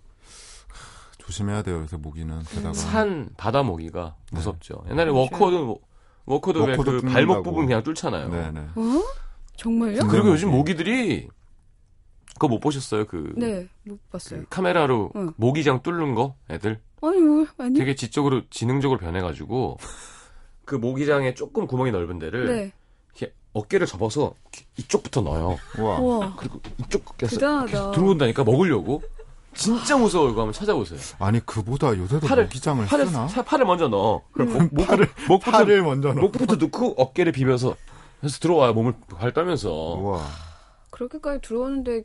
조심해야 1.17 1.61
돼요, 1.61 1.77
요새 1.81 1.97
모기는. 1.97 2.43
게다가. 2.43 2.73
산 2.73 3.29
바다 3.37 3.63
모기가 3.63 4.15
네. 4.31 4.37
무섭죠. 4.37 4.83
옛날에 4.89 5.11
그렇죠. 5.11 5.19
워커도 5.33 5.79
워커도 6.25 6.65
그. 6.65 7.01
발목 7.01 7.43
부분 7.43 7.65
그냥 7.65 7.83
뚫잖아요. 7.83 8.29
네네. 8.29 8.59
어? 8.75 9.03
정말요? 9.55 9.99
그- 10.01 10.07
그리고. 10.07 10.29
요즘 10.29 10.51
모기들이 10.51 11.27
그거 12.33 12.47
못 12.47 12.59
보셨어요? 12.59 13.05
그, 13.05 13.33
네, 13.37 13.67
못 13.83 13.99
봤어요. 14.09 14.41
그 14.41 14.45
카메라로 14.49 15.11
응. 15.15 15.33
모기장 15.37 15.83
뚫는 15.83 16.15
거 16.15 16.35
애들 16.49 16.79
아니, 17.03 17.17
뭐, 17.21 17.45
아니. 17.59 17.77
되게 17.77 17.93
지적으로 17.95 18.41
지능적으로 18.49 18.99
변해가지고 18.99 19.77
그 20.65 20.75
모기장에 20.75 21.33
조금 21.35 21.67
구멍이 21.67 21.91
넓은 21.91 22.17
데를 22.19 22.47
네. 22.55 22.71
어깨를 23.53 23.86
접어서 23.88 24.34
이쪽부터 24.77 25.22
넣어요. 25.22 25.58
우와. 25.77 26.00
우와. 26.00 26.36
그리고 26.38 26.60
대단하다. 27.17 27.65
계속 27.67 27.91
들어온다니까 27.91 28.43
먹으려고. 28.43 29.01
진짜 29.53 29.98
무서워 29.98 30.29
이거 30.29 30.41
한번 30.41 30.53
찾아보세요. 30.53 30.98
아니, 31.20 31.46
그보다 31.46 31.89
요새도 31.98 32.25
팔을- 32.25 32.43
모기장을 32.43 32.86
팔을 32.86 33.05
쓰나? 33.08 33.27
사- 33.27 33.41
팔을 33.43 33.65
먼저 33.65 33.89
넣어. 33.89 34.22
그럼 34.31 34.53
목, 34.53 34.74
목, 34.74 34.88
팔을, 34.88 35.10
목부터 35.27 35.51
팔을 35.51 35.81
먼저 35.84 36.13
넣어. 36.13 36.22
목부터 36.22 36.55
넣고 36.55 36.96
어깨를 36.98 37.34
비벼서 37.34 37.75
해서 38.24 38.39
들어와요 38.39 38.74
몸을 38.74 38.93
발 39.17 39.34
떨면서. 39.34 39.70
우와. 39.72 40.25
그렇게까지 40.91 41.41
들어오는데 41.41 42.03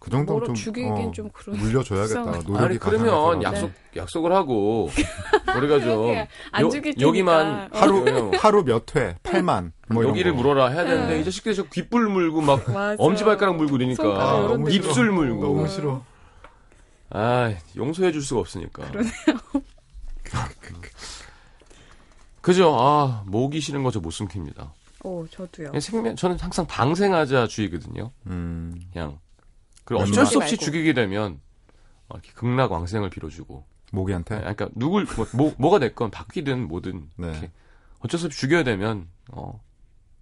그 0.00 0.10
정도면 0.10 0.26
뭐로 0.40 0.46
좀. 0.46 0.54
죽이긴 0.54 0.90
어, 0.92 1.10
좀 1.12 1.28
그런. 1.30 1.58
물려줘야겠다. 1.58 2.32
아니 2.56 2.78
그러면. 2.78 3.42
약속 3.42 3.70
약속을 3.94 4.32
하고 4.32 4.88
우리가 5.56 5.78
좀 5.80 6.14
요- 6.14 6.26
여기만 7.00 7.68
테니까. 7.70 7.80
하루, 7.80 7.98
어. 8.08 8.30
하루 8.38 8.64
몇 8.64 8.96
회, 8.96 9.14
8만. 9.22 9.72
뭐 9.88 10.04
여기를 10.04 10.32
거. 10.32 10.38
물어라 10.38 10.68
해야 10.68 10.84
되는데 10.84 11.14
네. 11.14 11.20
이 11.20 11.24
자식들이 11.24 11.54
저 11.54 11.64
귓불 11.64 12.08
물고 12.08 12.40
막. 12.40 12.64
엄지발가락 12.98 13.56
물고 13.56 13.76
이러니까 13.76 14.02
아. 14.04 14.56
입술 14.70 15.12
물고 15.12 15.42
너무 15.44 15.68
싫어. 15.68 16.02
아 17.10 17.52
용서해 17.76 18.12
줄 18.12 18.22
수가 18.22 18.40
없으니까 18.40 18.84
그죠 22.40 22.74
아 22.78 23.22
모기 23.26 23.60
싫은 23.60 23.82
거저 23.82 24.00
못 24.00 24.10
숨깁니다 24.12 24.72
오, 25.02 25.26
저도요. 25.28 25.72
생명 25.80 26.14
저는 26.14 26.38
항상 26.38 26.66
방생하자 26.66 27.46
주의거든요 27.48 28.10
음. 28.26 28.80
그냥 28.92 29.18
그리고 29.90 30.04
어쩔 30.04 30.24
수 30.24 30.38
없이 30.38 30.52
말고. 30.52 30.64
죽이게 30.64 30.92
되면 30.92 31.40
어, 32.08 32.14
이렇게 32.14 32.30
극락 32.34 32.70
왕생을 32.70 33.10
빌어주고 33.10 33.64
모기한테? 33.90 34.36
네, 34.36 34.40
그러니까 34.42 34.68
누굴 34.76 35.04
뭐, 35.16 35.26
뭐 35.34 35.52
뭐가 35.58 35.80
됐건 35.80 36.12
바뀌든 36.12 36.68
뭐든 36.68 37.10
네. 37.16 37.28
이렇게 37.28 37.50
어쩔 37.98 38.20
수 38.20 38.26
없이 38.26 38.38
죽여야 38.38 38.62
되면 38.62 39.08
어 39.32 39.60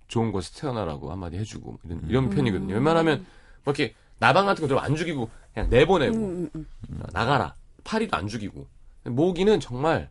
좋은 0.06 0.32
곳에 0.32 0.58
태어나라고 0.58 1.12
한마디 1.12 1.36
해주고 1.36 1.80
이런 1.84 2.02
이런 2.08 2.24
음. 2.24 2.30
편이거든요. 2.30 2.72
웬만하면 2.72 3.26
뭐 3.64 3.74
이렇게 3.74 3.94
나방 4.20 4.46
같은 4.46 4.62
거좀안 4.62 4.96
죽이고 4.96 5.28
그냥 5.52 5.68
내보내고 5.68 6.16
음, 6.16 6.50
음, 6.54 6.66
음. 6.88 7.02
나가라 7.12 7.54
파리도 7.84 8.16
안 8.16 8.26
죽이고 8.26 8.66
모기는 9.04 9.60
정말 9.60 10.08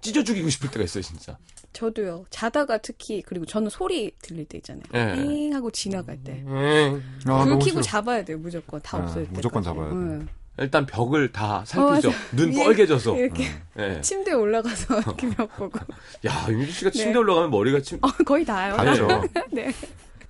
찢어 0.00 0.24
죽이고 0.24 0.48
싶을 0.48 0.70
때가 0.70 0.82
있어요 0.82 1.02
진짜. 1.02 1.36
저도요. 1.74 2.24
자다가 2.30 2.78
특히 2.78 3.20
그리고 3.20 3.44
저는 3.44 3.68
소리 3.68 4.12
들릴 4.22 4.46
때 4.46 4.56
있잖아요. 4.58 4.84
예. 4.94 5.14
잉 5.22 5.54
하고 5.54 5.70
지나갈 5.70 6.16
때. 6.24 6.42
음, 6.46 7.02
아, 7.26 7.44
불 7.44 7.58
켜고. 7.58 7.82
잡아야 7.82 8.24
돼요. 8.24 8.38
무조건 8.38 8.80
다 8.82 8.96
아, 8.96 9.02
없어질 9.02 9.24
때. 9.26 9.30
무조건 9.32 9.62
잡아야 9.62 9.90
돼. 9.90 10.26
일단 10.56 10.86
벽을 10.86 11.32
다 11.32 11.64
살피죠. 11.66 12.10
어. 12.10 12.12
눈 12.32 12.52
뻘개져서. 12.54 13.16
이렇게 13.18 13.44
예. 13.78 14.00
침대에 14.00 14.34
올라가서 14.34 15.00
이렇게 15.02 15.26
몇 15.36 15.46
보고. 15.56 15.78
야 16.26 16.46
윤주 16.48 16.70
씨가 16.72 16.90
네. 16.90 16.98
침대 16.98 17.18
올라가면 17.18 17.50
머리가 17.50 17.80
침 17.80 17.98
어, 18.02 18.08
거의 18.24 18.44
다요. 18.44 18.76
가죠. 18.76 19.08
네. 19.52 19.70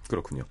그렇군요. 0.09 0.45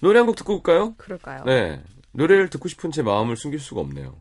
노래 0.00 0.18
한 0.20 0.26
곡 0.26 0.36
듣고 0.36 0.54
올까요? 0.54 0.94
그럴까요? 0.96 1.42
네. 1.44 1.82
노래를 2.12 2.48
듣고 2.48 2.68
싶은 2.68 2.92
제 2.92 3.02
마음을 3.02 3.36
숨길 3.36 3.58
수가 3.60 3.80
없네요. 3.80 4.14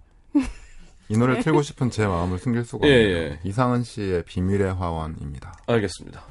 이 1.09 1.17
노래를 1.17 1.43
틀고 1.43 1.61
싶은 1.61 1.89
제 1.91 2.07
마음을 2.07 2.39
숨길 2.39 2.65
수가 2.65 2.87
예, 2.87 2.91
없네요. 2.91 3.17
예. 3.17 3.39
이상은 3.43 3.83
씨의 3.83 4.23
비밀의 4.23 4.73
화원입니다. 4.73 5.57
알겠습니다. 5.67 6.23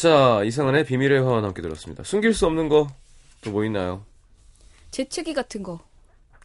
자, 0.00 0.42
이상한의 0.44 0.84
비밀의 0.84 1.22
화원 1.22 1.44
함께 1.44 1.60
들었습니다. 1.62 2.04
숨길 2.04 2.32
수 2.34 2.46
없는 2.46 2.68
거 2.68 2.88
또 3.40 3.50
뭐 3.52 3.64
있나요? 3.64 4.04
재채기 4.90 5.32
같은 5.34 5.62
거. 5.62 5.78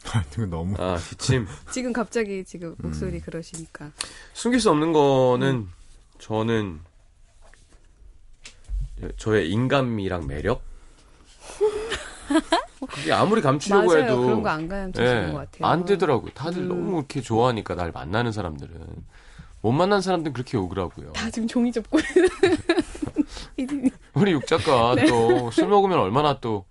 이거 0.34 0.46
너무 0.46 0.74
아, 0.78 0.96
기침. 0.96 1.46
지금 1.72 1.92
갑자기 1.92 2.44
지금 2.44 2.68
음. 2.70 2.76
목소리 2.82 3.20
그러시니까. 3.20 3.90
숨길 4.32 4.60
수 4.60 4.70
없는 4.70 4.92
거는 4.92 5.66
저는 6.18 6.80
저의 9.16 9.50
인간미랑 9.50 10.26
매력? 10.28 10.62
그게 12.88 13.12
아무리 13.12 13.40
감추려고 13.40 13.86
맞아요. 13.88 14.02
해도 14.04 14.22
그런 14.22 14.42
거안 14.42 14.68
가르쳐주는 14.68 15.28
예, 15.28 15.32
것 15.32 15.38
같아요. 15.38 15.66
안 15.70 15.84
되더라고요. 15.84 16.30
다들 16.32 16.62
음. 16.62 16.68
너무 16.68 16.98
이렇게 16.98 17.20
좋아하니까 17.20 17.74
날 17.74 17.90
만나는 17.92 18.30
사람들은 18.30 18.72
못 19.62 19.72
만난 19.72 20.00
사람들은 20.00 20.32
그렇게 20.32 20.56
오더라고요. 20.58 21.12
다 21.12 21.28
지금 21.30 21.48
종이 21.48 21.72
접고. 21.72 21.98
우리 24.14 24.32
육 24.32 24.46
작가 24.46 24.94
네. 24.96 25.06
또술 25.06 25.68
먹으면 25.68 25.98
얼마나 25.98 26.38
또 26.40 26.64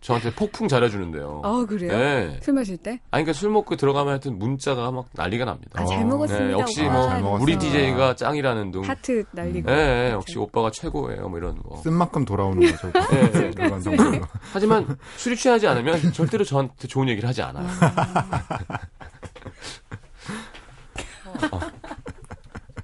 저한테 0.00 0.34
폭풍 0.34 0.66
잘해주는데요. 0.66 1.42
아 1.44 1.64
그래요? 1.68 1.96
네. 1.96 2.40
술 2.42 2.54
마실 2.54 2.76
때? 2.76 2.90
아니, 3.12 3.22
그러니까 3.22 3.32
술 3.34 3.50
먹고 3.50 3.76
들어가면 3.76 4.10
하여튼 4.10 4.36
문자가 4.36 4.90
막 4.90 5.06
난리가 5.12 5.44
납니다. 5.44 5.80
아잘 5.80 6.02
어, 6.02 6.04
먹었습니다. 6.06 6.46
네, 6.46 6.52
역시 6.52 6.84
오빠. 6.84 7.18
뭐. 7.20 7.38
우리 7.40 7.56
DJ가 7.56 8.16
짱이라는 8.16 8.72
둥. 8.72 8.82
하트 8.82 9.24
날리고. 9.30 9.70
예, 9.70 10.08
예, 10.08 10.10
역시 10.10 10.38
오빠가 10.38 10.72
최고예요, 10.72 11.28
뭐 11.28 11.38
이런 11.38 11.56
거. 11.62 11.76
쓴 11.76 11.92
만큼 11.92 12.24
돌아오는 12.24 12.68
거죠. 12.68 12.90
그런 13.54 13.80
정도로. 13.80 14.24
하지만 14.52 14.96
술이 15.18 15.36
취하지 15.36 15.68
않으면 15.68 16.12
절대로 16.12 16.44
저한테 16.44 16.88
좋은 16.88 17.08
얘기를 17.08 17.28
하지 17.28 17.42
않아요. 17.42 17.68
어. 21.52 21.60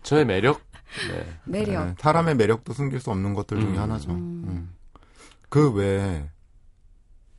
저의 0.04 0.24
매력? 0.24 0.67
네. 1.10 1.26
매력. 1.44 1.86
네, 1.86 1.94
사람의 1.98 2.36
매력도 2.36 2.72
숨길 2.72 3.00
수 3.00 3.10
없는 3.10 3.34
것들 3.34 3.60
중에 3.60 3.70
음. 3.70 3.78
하나죠. 3.78 4.10
음. 4.12 4.74
그 5.48 5.70
외에 5.72 6.28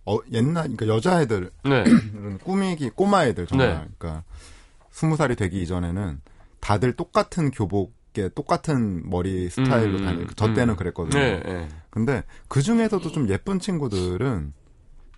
어, 0.06 0.18
옛날 0.32 0.64
그러니까 0.76 0.88
여자애들은 0.88 1.50
네. 1.66 1.84
꾸미기 2.44 2.90
꼬마애들 2.92 3.46
정말 3.48 3.68
네. 3.70 3.88
그러니까 3.98 4.24
스무 4.90 5.16
살이 5.16 5.36
되기 5.36 5.62
이전에는 5.62 6.22
다들 6.60 6.94
똑같은 6.94 7.52
교복에 7.52 8.30
똑같은 8.34 9.08
머리 9.10 9.50
스타일로 9.50 10.00
음, 10.00 10.06
다니. 10.06 10.26
저 10.36 10.48
음. 10.48 10.54
때는 10.56 10.76
그랬거든요. 10.76 11.20
네, 11.22 11.40
네. 11.42 11.68
근데 11.92 12.24
그 12.48 12.62
중에서도 12.62 13.12
좀 13.12 13.30
예쁜 13.30 13.60
친구들은 13.60 14.54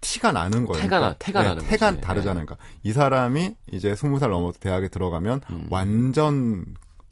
티가 0.01 0.31
나는 0.31 0.65
거예요. 0.65 0.81
태가 0.81 0.95
나- 0.99 1.13
그러니까, 1.13 1.25
태가 1.25 1.43
나는 1.43 1.63
태가 1.63 1.89
거지. 1.91 2.01
다르잖아요. 2.01 2.45
그러니까 2.45 2.57
이 2.83 2.91
사람이 2.91 3.55
이제 3.71 3.95
스무 3.95 4.19
살 4.19 4.31
넘어서 4.31 4.59
대학에 4.59 4.87
들어가면 4.89 5.41
음. 5.51 5.67
완전 5.69 6.65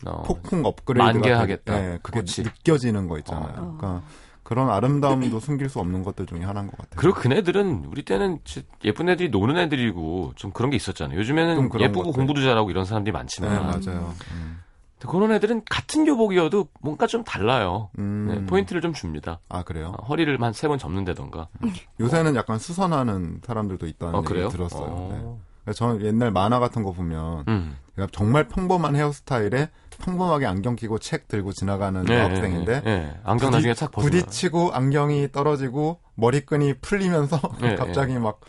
어, 0.05 0.23
폭풍 0.23 0.63
업그레이드가 0.65 1.13
만개하겠다. 1.13 1.73
되게- 1.73 1.87
예, 1.93 1.99
그게 2.01 2.19
그치. 2.21 2.43
느껴지는 2.43 3.07
거 3.07 3.17
있잖아요. 3.19 3.47
어. 3.57 3.75
그러니까 3.77 4.01
그런 4.43 4.69
아름다움도 4.69 5.39
숨길 5.39 5.69
수 5.69 5.79
없는 5.79 6.03
것들 6.03 6.25
중에 6.25 6.39
하나인 6.43 6.67
것 6.67 6.77
같아요. 6.77 6.95
그리고 6.95 7.19
그네들은 7.19 7.85
우리 7.91 8.03
때는 8.03 8.39
예쁜 8.83 9.09
애들이 9.09 9.29
노는 9.29 9.57
애들이고 9.57 10.33
좀 10.35 10.51
그런 10.51 10.71
게 10.71 10.77
있었잖아요. 10.77 11.13
좀 11.15 11.19
요즘에는 11.19 11.69
예쁘고 11.79 12.03
것들. 12.05 12.13
공부도 12.13 12.41
잘하고 12.41 12.71
이런 12.71 12.85
사람들이 12.85 13.11
네, 13.11 13.17
많지만 13.19 13.67
맞아요. 13.67 14.13
음. 14.31 14.59
그런 15.07 15.31
애들은 15.31 15.61
같은 15.69 16.03
교복이어도 16.03 16.67
뭔가 16.81 17.07
좀 17.07 17.23
달라요. 17.23 17.89
음. 17.99 18.27
네, 18.27 18.45
포인트를 18.45 18.81
좀 18.81 18.91
줍니다. 18.93 19.39
아 19.49 19.63
그래요? 19.63 19.93
어, 19.97 20.05
허리를 20.05 20.41
한 20.41 20.51
세 20.51 20.67
번 20.67 20.77
접는다던가. 20.79 21.47
요새는 22.01 22.35
약간 22.35 22.57
수선하는 22.59 23.41
사람들도 23.43 23.85
있다는 23.87 24.15
어, 24.15 24.17
얘기 24.19 24.27
그래요? 24.27 24.49
들었어요. 24.49 24.83
어. 24.89 25.39
네. 25.65 25.73
저는 25.73 26.03
옛날 26.03 26.31
만화 26.31 26.59
같은 26.59 26.83
거 26.83 26.91
보면 26.91 27.45
음. 27.47 27.77
정말 28.11 28.47
평범한 28.47 28.95
헤어스타일에 28.95 29.69
평범하게 29.99 30.45
안경 30.45 30.75
끼고 30.75 30.99
책 30.99 31.27
들고 31.27 31.53
지나가는 31.53 32.03
네, 32.03 32.17
여학생인데 32.19 32.81
네, 32.81 32.97
네. 32.99 33.19
안경 33.23 33.49
부딪- 33.49 33.51
나중에 33.55 33.73
싹 33.73 33.91
벗어. 33.91 34.05
부딪히고 34.05 34.71
안경이 34.73 35.31
떨어지고 35.31 35.99
머리끈이 36.15 36.75
풀리면서 36.81 37.39
네, 37.61 37.75
갑자기 37.75 38.13
막 38.17 38.39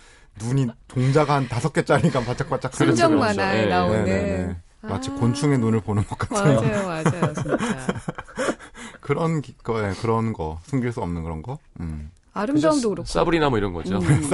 눈이 0.41 0.69
동자가 0.89 1.35
한 1.35 1.49
다섯 1.49 1.73
개짜리가 1.73 2.21
바짝바짝 2.21 2.75
순정. 2.75 3.19
만화에 3.19 3.63
네, 3.63 3.69
나오는. 3.69 4.05
네네네. 4.05 4.57
마치 4.83 5.11
아. 5.11 5.15
곤충의 5.15 5.59
눈을 5.59 5.81
보는 5.81 6.05
것 6.07 6.17
같은 6.19 6.57
맞아요, 6.57 6.87
맞아요, 6.87 7.35
진짜. 7.35 7.57
그런 9.01 9.43
기- 9.43 9.57
거, 9.59 9.87
예, 9.87 9.93
그런 10.01 10.33
거 10.33 10.59
숨길 10.65 10.93
수 10.93 11.01
없는 11.03 11.23
그런 11.23 11.43
거. 11.43 11.59
음. 11.81 12.11
아름다움도 12.33 12.89
그렇고. 12.91 13.07
사브리나 13.07 13.49
뭐 13.51 13.59
이런 13.59 13.73
거죠. 13.73 13.99
음. 13.99 14.31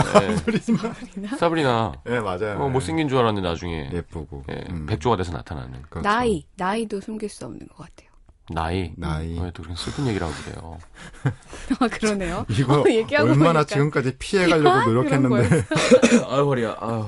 네. 1.17 1.29
사브리나. 1.37 1.95
예 2.09 2.21
맞아요. 2.21 2.59
어, 2.61 2.69
못생긴 2.69 3.09
줄 3.09 3.19
알았는데 3.19 3.49
나중에 3.49 3.91
예쁘고 3.93 4.45
예, 4.51 4.65
음. 4.71 4.87
백조가 4.87 5.17
돼서 5.17 5.33
나타나는 5.33 5.83
그렇죠. 5.89 6.09
나이, 6.09 6.45
나이도 6.57 7.01
숨길 7.01 7.29
수 7.29 7.45
없는 7.47 7.67
것 7.69 7.77
같아요. 7.79 8.07
나이. 8.49 8.93
나이. 8.97 9.37
왜 9.41 9.51
또 9.51 9.65
그런 9.65 9.75
슬픈 9.75 10.07
얘기라고 10.07 10.33
그래요. 10.45 10.79
아, 11.81 11.89
그러네요. 11.89 12.47
이거 12.51 12.75
어, 12.81 12.85
얼마나 13.23 13.35
보니까. 13.35 13.65
지금까지 13.65 14.17
피해 14.19 14.47
가려고 14.47 14.89
노력했는데 14.93 15.65
아유 16.31 16.45
허리야. 16.45 16.77
아유. 16.79 17.07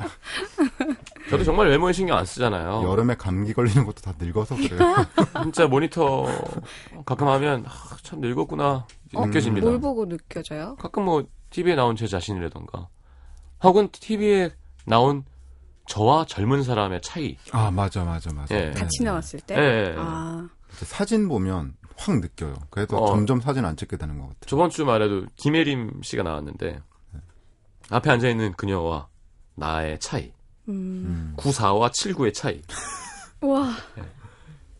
저도 1.30 1.44
정말 1.44 1.68
외모에 1.68 1.92
신경 1.92 2.16
안 2.18 2.24
쓰잖아요. 2.24 2.82
여름에 2.90 3.14
감기 3.14 3.52
걸리는 3.52 3.84
것도 3.84 4.00
다 4.00 4.14
늙어서 4.18 4.56
그래요. 4.56 5.06
진짜 5.44 5.66
모니터 5.68 6.26
가끔 7.06 7.28
하면 7.28 7.64
아, 7.68 7.96
참 8.02 8.20
늙었구나 8.20 8.86
어? 9.14 9.26
느껴집니다. 9.26 9.66
뭘 9.66 9.80
보고 9.80 10.06
느껴져요? 10.08 10.76
가끔 10.76 11.04
뭐 11.04 11.26
TV에 11.50 11.74
나온 11.74 11.96
제 11.96 12.06
자신이라던가 12.06 12.88
혹은 13.62 13.88
TV에 13.90 14.50
나온 14.84 15.24
저와 15.86 16.26
젊은 16.26 16.62
사람의 16.62 17.00
차이. 17.02 17.36
아 17.52 17.70
맞아 17.70 18.04
맞아 18.04 18.30
맞아. 18.34 18.54
예. 18.54 18.70
같이 18.72 19.02
나왔을 19.02 19.40
때? 19.40 19.56
예, 19.56 19.60
예, 19.60 19.90
예. 19.90 19.94
아, 19.96 20.48
사진 20.70 21.28
보면 21.28 21.74
확 21.96 22.20
느껴요. 22.20 22.54
그래서 22.70 22.98
어. 22.98 23.06
점점 23.08 23.40
사진 23.40 23.64
안 23.64 23.76
찍게 23.76 23.96
되는 23.96 24.16
것 24.18 24.24
같아요. 24.24 24.40
저번 24.46 24.70
주 24.70 24.84
말에도 24.84 25.26
김혜림 25.36 26.02
씨가 26.02 26.22
나왔는데 26.22 26.80
앞에 27.90 28.10
앉아 28.10 28.28
있는 28.28 28.52
그녀와 28.52 29.08
나의 29.54 29.98
차이. 29.98 30.32
음. 30.68 31.34
94와 31.38 31.90
79의 31.90 32.34
차이. 32.34 32.60
와, 33.40 33.74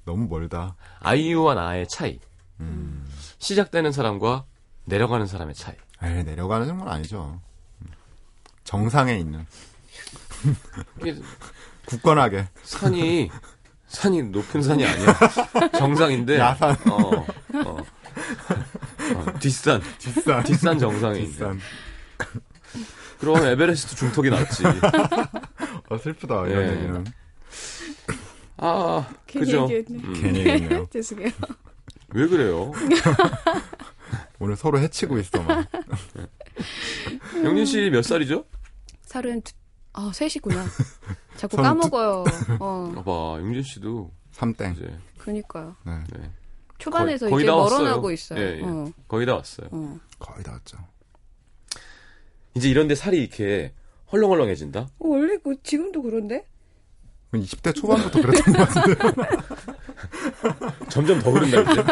너무 0.05 0.27
멀다. 0.29 0.77
아이유와 1.01 1.55
나의 1.55 1.87
차이. 1.89 2.21
음. 2.61 3.07
시작되는 3.39 3.93
사람과 3.93 4.45
내려가는 4.85 5.27
사람의 5.27 5.55
차이. 5.55 5.75
에이, 6.03 6.25
내려가는 6.25 6.79
건 6.79 6.89
아니죠. 6.89 7.41
정상에 8.65 9.17
있는 9.19 9.47
굳건하게 11.87 12.49
산이 12.63 13.31
산이 13.87 14.23
높은 14.25 14.63
산이 14.63 14.85
아니야. 14.85 15.19
정상인데. 15.79 16.39
야산. 16.39 16.77
어, 16.91 17.27
어. 17.65 17.77
어, 19.15 19.39
뒷산. 19.41 19.81
뒷산 19.99 20.45
뒷산 20.45 20.79
정상에 20.79 21.21
있는. 21.21 21.31
뒷산. 21.31 21.61
그럼 23.19 23.45
에베레스트 23.45 23.97
중턱이 23.97 24.31
낫지. 24.31 24.63
어 25.89 25.99
슬프다 25.99 26.47
이런 26.47 26.65
예. 26.69 26.73
얘기는 26.77 27.05
아, 28.59 29.09
괜히 29.27 29.47
그죠. 29.47 29.69
얘기했네. 29.71 30.05
음. 30.09 30.13
괜히 30.21 30.47
얘기네요. 30.47 30.87
죄송해요. 30.93 31.31
왜 32.15 32.27
그래요? 32.27 32.73
오늘 34.41 34.57
서로 34.57 34.79
해치고 34.79 35.19
있어 35.19 35.43
막. 35.43 35.67
영진 37.43 37.67
씨 37.67 37.91
몇 37.91 38.03
살이죠? 38.03 38.45
살은, 39.03 39.43
두- 39.43 39.53
아, 39.93 40.11
셋이구나. 40.15 40.65
자꾸 41.37 41.57
까먹어요. 41.59 42.25
어, 42.61 42.93
봐봐, 42.95 43.39
영진 43.43 43.63
씨도 43.63 44.11
삼땡. 44.33 44.73
이제 44.75 44.99
그니까요. 45.19 45.77
네. 45.85 45.99
네, 46.19 46.31
초반에서 46.79 47.27
거의- 47.29 47.31
거의 47.31 47.45
이제. 47.45 47.51
멀어나고 47.77 48.11
있어요. 48.11 48.41
예, 48.41 48.59
예. 48.59 48.63
어, 48.65 48.93
거의 49.07 49.27
다 49.27 49.35
왔어요. 49.35 49.69
어. 49.73 49.99
거의 50.19 50.43
다 50.45 50.53
왔죠. 50.53 50.79
이제 52.55 52.69
이런데 52.71 52.95
살이 52.95 53.19
이렇게 53.21 53.75
헐렁헐렁해진다? 54.13 54.81
어, 54.81 54.89
원래 54.99 55.37
그, 55.43 55.61
지금도 55.63 56.03
그런데? 56.03 56.45
20대 57.33 57.75
초반부터 57.75 58.23
그랬던 58.23 58.55
것 58.55 58.69
같은데. 58.69 58.95
점점 60.89 61.21
더 61.21 61.31
그런다 61.33 61.61
이제. 61.73 61.85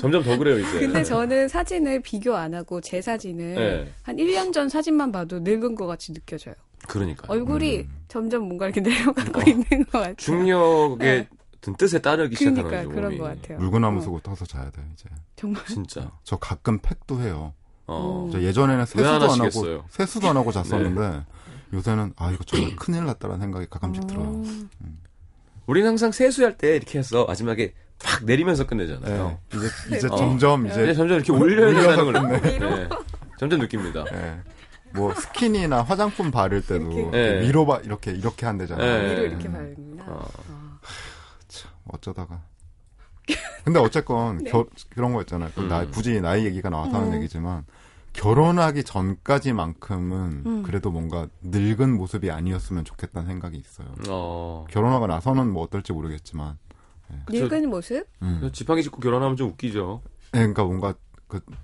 점점 0.00 0.22
더 0.22 0.36
그래요 0.38 0.58
이제. 0.58 0.80
근데 0.80 1.04
저는 1.04 1.48
사진을 1.48 2.00
비교 2.00 2.34
안 2.34 2.54
하고 2.54 2.80
제 2.80 3.00
사진을 3.02 3.54
네. 3.54 3.92
한 4.02 4.16
1년 4.16 4.52
전 4.52 4.68
사진만 4.68 5.12
봐도 5.12 5.40
늙은 5.40 5.74
것 5.74 5.86
같이 5.86 6.12
느껴져요. 6.12 6.54
그러니까 6.88 7.24
얼굴이 7.28 7.80
음. 7.80 7.96
점점 8.08 8.44
뭔가 8.44 8.66
이렇게 8.66 8.80
내려가고 8.80 9.40
어. 9.40 9.42
있는 9.46 9.64
것 9.84 9.92
같아요. 9.92 10.14
중력의 10.16 10.98
네. 10.98 11.28
뜻에 11.78 11.98
따르기 12.00 12.36
시작하는 12.36 12.62
그러니까 12.62 12.88
거죠. 12.88 12.94
그런. 12.94 13.18
것 13.18 13.24
같아요. 13.24 13.58
물구나무 13.58 13.98
어, 13.98 14.02
쓰고 14.02 14.20
떠서 14.20 14.46
자야 14.46 14.70
돼 14.70 14.82
이제. 14.94 15.08
정말 15.34 15.64
진짜. 15.66 16.10
저 16.22 16.36
가끔 16.36 16.78
팩도 16.78 17.20
해요. 17.20 17.54
어. 17.88 18.28
저 18.32 18.40
예전에는 18.40 18.80
왜 18.80 18.86
세수도 18.86 19.32
안 19.32 19.40
하고? 19.40 19.84
세수도 19.88 20.28
안 20.28 20.36
하고 20.36 20.52
잤었는데 20.52 21.24
요새는 21.72 22.12
아 22.16 22.30
이거 22.30 22.44
정말 22.44 22.76
큰일 22.76 23.04
났다라는 23.06 23.40
생각이 23.40 23.66
가끔씩 23.68 24.06
들어요. 24.06 24.28
음. 24.28 24.70
우리는 25.66 25.88
항상 25.88 26.12
세수할 26.12 26.56
때 26.58 26.76
이렇게 26.76 26.98
해서 26.98 27.24
마지막에 27.26 27.74
확 28.02 28.24
내리면서 28.24 28.64
네. 28.64 28.68
끝내잖아요. 28.68 29.38
이제 29.54 29.96
이제 29.96 30.06
어. 30.10 30.16
점점 30.16 30.66
이제 30.66 30.82
이제 30.84 30.94
점점 30.94 31.16
이렇게 31.16 31.32
올려야 31.32 31.72
된다는 31.96 32.12
걸 32.28 32.42
네. 32.42 32.88
점점 33.38 33.60
느낍니다. 33.60 34.04
예. 34.12 34.36
뭐 34.92 35.12
스킨이나 35.14 35.82
화장품 35.82 36.30
바를 36.30 36.62
때도 36.62 36.90
이렇게. 36.92 37.10
네. 37.10 37.40
위로 37.40 37.66
봐 37.66 37.80
이렇게 37.84 38.12
이렇게 38.12 38.46
한대잖아요. 38.46 39.02
네. 39.02 39.10
위로 39.12 39.22
이렇게 39.26 39.50
바르는구나. 39.50 40.04
어. 40.08 40.28
아. 40.48 40.80
참, 41.48 41.70
어쩌다가. 41.88 42.42
근데 43.64 43.80
어쨌건 43.80 44.38
네. 44.44 44.50
겨- 44.50 44.66
그런 44.90 45.12
거 45.12 45.20
있잖아요. 45.22 45.50
그 45.54 45.62
음. 45.62 45.68
나, 45.68 45.84
굳이 45.86 46.20
나이 46.20 46.44
얘기가 46.44 46.70
나와서 46.70 46.92
하는 46.96 47.08
음. 47.08 47.14
얘기지만 47.16 47.64
결혼하기 48.16 48.84
전까지만큼은 48.84 50.42
음. 50.46 50.62
그래도 50.62 50.90
뭔가 50.90 51.28
늙은 51.42 51.94
모습이 51.96 52.30
아니었으면 52.30 52.84
좋겠다는 52.84 53.28
생각이 53.28 53.58
있어요. 53.58 53.88
어. 54.08 54.64
결혼하고 54.70 55.06
나서는 55.06 55.50
뭐 55.52 55.62
어떨지 55.62 55.92
모르겠지만, 55.92 56.58
그쵸. 57.26 57.44
늙은 57.44 57.68
모습? 57.68 58.06
음. 58.22 58.50
지팡이 58.52 58.82
짚고 58.82 59.00
결혼하면 59.00 59.36
좀 59.36 59.50
웃기죠. 59.50 60.00
네, 60.32 60.40
그러니까 60.40 60.64
뭔가 60.64 60.94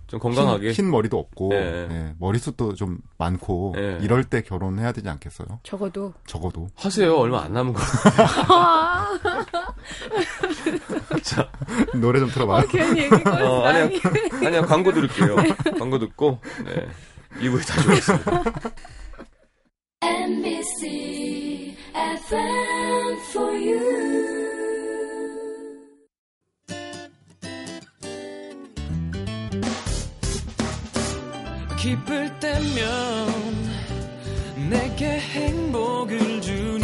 좀 0.09 0.19
건강하게. 0.21 0.73
흰, 0.73 0.87
흰 0.87 0.91
머리도 0.91 1.19
없고 1.19 1.51
예. 1.55 1.89
예, 1.91 2.15
머리숱도 2.19 2.75
좀 2.75 2.99
많고 3.19 3.75
예. 3.79 3.99
이럴 4.03 4.25
때 4.25 4.43
결혼해야 4.43 4.93
되지 4.93 5.09
않겠어요? 5.09 5.61
적어도. 5.63 6.13
적어도 6.27 6.69
하세요. 6.75 7.17
얼마 7.17 7.43
안 7.43 7.53
남은 7.53 7.73
거. 7.73 7.81
자, 11.23 11.49
노래 11.95 12.19
좀 12.19 12.29
어, 12.29 12.33
틀어봐요. 12.33 12.67
괜히 12.69 13.03
얘기 13.03 13.15
어, 13.29 13.63
아니야. 13.65 13.89
아니야, 14.45 14.63
광고 14.67 14.93
들을게요. 14.93 15.37
광고 15.79 15.99
듣고, 15.99 16.39
네. 16.65 16.89
2부에 17.41 17.67
다시 17.67 17.89
오겠습니다. 17.89 18.53
NBC 20.03 21.77
FM 21.95 23.17
for 23.31 23.53
you. 23.55 24.22
기쁠 31.83 32.39
때면 32.39 33.29
내게 34.71 35.19
행복을 35.19 36.41
주는 36.41 36.82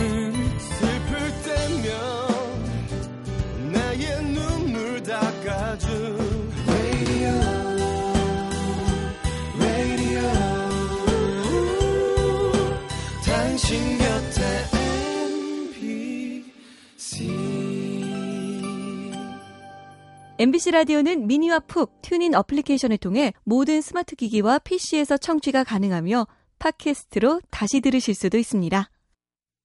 MBC 20.41 20.71
라디오는 20.71 21.27
미니와 21.27 21.59
푹 21.59 22.01
튠인 22.01 22.33
어플리케이션을 22.33 22.99
통해 22.99 23.33
모든 23.43 23.81
스마트 23.81 24.15
기기와 24.15 24.61
PC에서 24.61 25.17
청취가 25.17 25.65
가능하며 25.65 26.29
팟캐스트로 26.61 27.41
다시 27.51 27.81
들으실 27.81 28.15
수도 28.15 28.39
있습니다. 28.39 28.89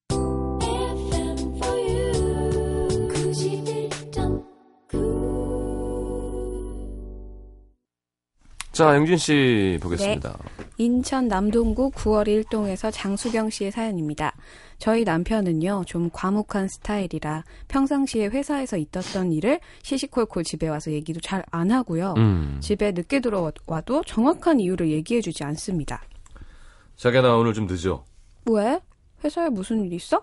FM 0.10 1.38
for 1.58 1.80
you. 1.80 3.08
91.9. 3.08 4.44
자, 8.72 8.96
영진 8.96 9.18
씨 9.18 9.78
보겠습니다. 9.80 10.40
인천 10.78 11.28
남동구 11.28 11.92
9월 11.92 12.26
1동에서 12.46 12.90
장수경 12.92 13.52
씨의 13.52 13.72
사연입니다. 13.72 14.34
저희 14.84 15.06
남편은요, 15.06 15.84
좀 15.88 16.10
과묵한 16.12 16.68
스타일이라 16.68 17.46
평상시에 17.70 18.26
회사에서 18.28 18.76
있었던 18.76 19.32
일을 19.32 19.62
시시콜콜 19.82 20.44
집에 20.44 20.68
와서 20.68 20.92
얘기도 20.92 21.22
잘 21.22 21.42
안 21.52 21.72
하고요. 21.72 22.16
음. 22.18 22.58
집에 22.60 22.92
늦게 22.92 23.22
들어와도 23.22 24.04
정확한 24.06 24.60
이유를 24.60 24.92
얘기해주지 24.92 25.46
않습니다. 25.46 26.02
자기야, 26.98 27.22
나 27.22 27.38
오늘 27.38 27.54
좀 27.54 27.66
늦어. 27.66 28.04
왜? 28.52 28.82
회사에 29.24 29.48
무슨 29.48 29.86
일 29.86 29.94
있어? 29.94 30.22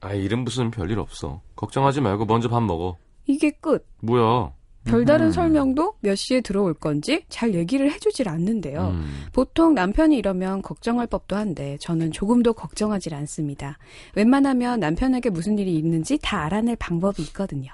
아, 0.00 0.14
일은 0.14 0.38
무슨 0.38 0.70
별일 0.70 0.98
없어. 1.00 1.42
걱정하지 1.56 2.00
말고 2.00 2.24
먼저 2.24 2.48
밥 2.48 2.62
먹어. 2.62 2.96
이게 3.26 3.50
끝. 3.60 3.86
뭐야? 4.00 4.52
별다른 4.88 5.26
음. 5.26 5.32
설명도 5.32 5.94
몇 6.00 6.14
시에 6.14 6.40
들어올 6.40 6.74
건지 6.74 7.24
잘 7.28 7.54
얘기를 7.54 7.90
해주질 7.90 8.28
않는데요. 8.28 8.88
음. 8.88 9.26
보통 9.32 9.74
남편이 9.74 10.16
이러면 10.16 10.62
걱정할 10.62 11.06
법도 11.06 11.36
한데 11.36 11.76
저는 11.80 12.12
조금도 12.12 12.54
걱정하지 12.54 13.14
않습니다. 13.14 13.78
웬만하면 14.14 14.80
남편에게 14.80 15.30
무슨 15.30 15.58
일이 15.58 15.76
있는지 15.76 16.18
다 16.20 16.44
알아낼 16.44 16.76
방법이 16.76 17.22
있거든요. 17.22 17.70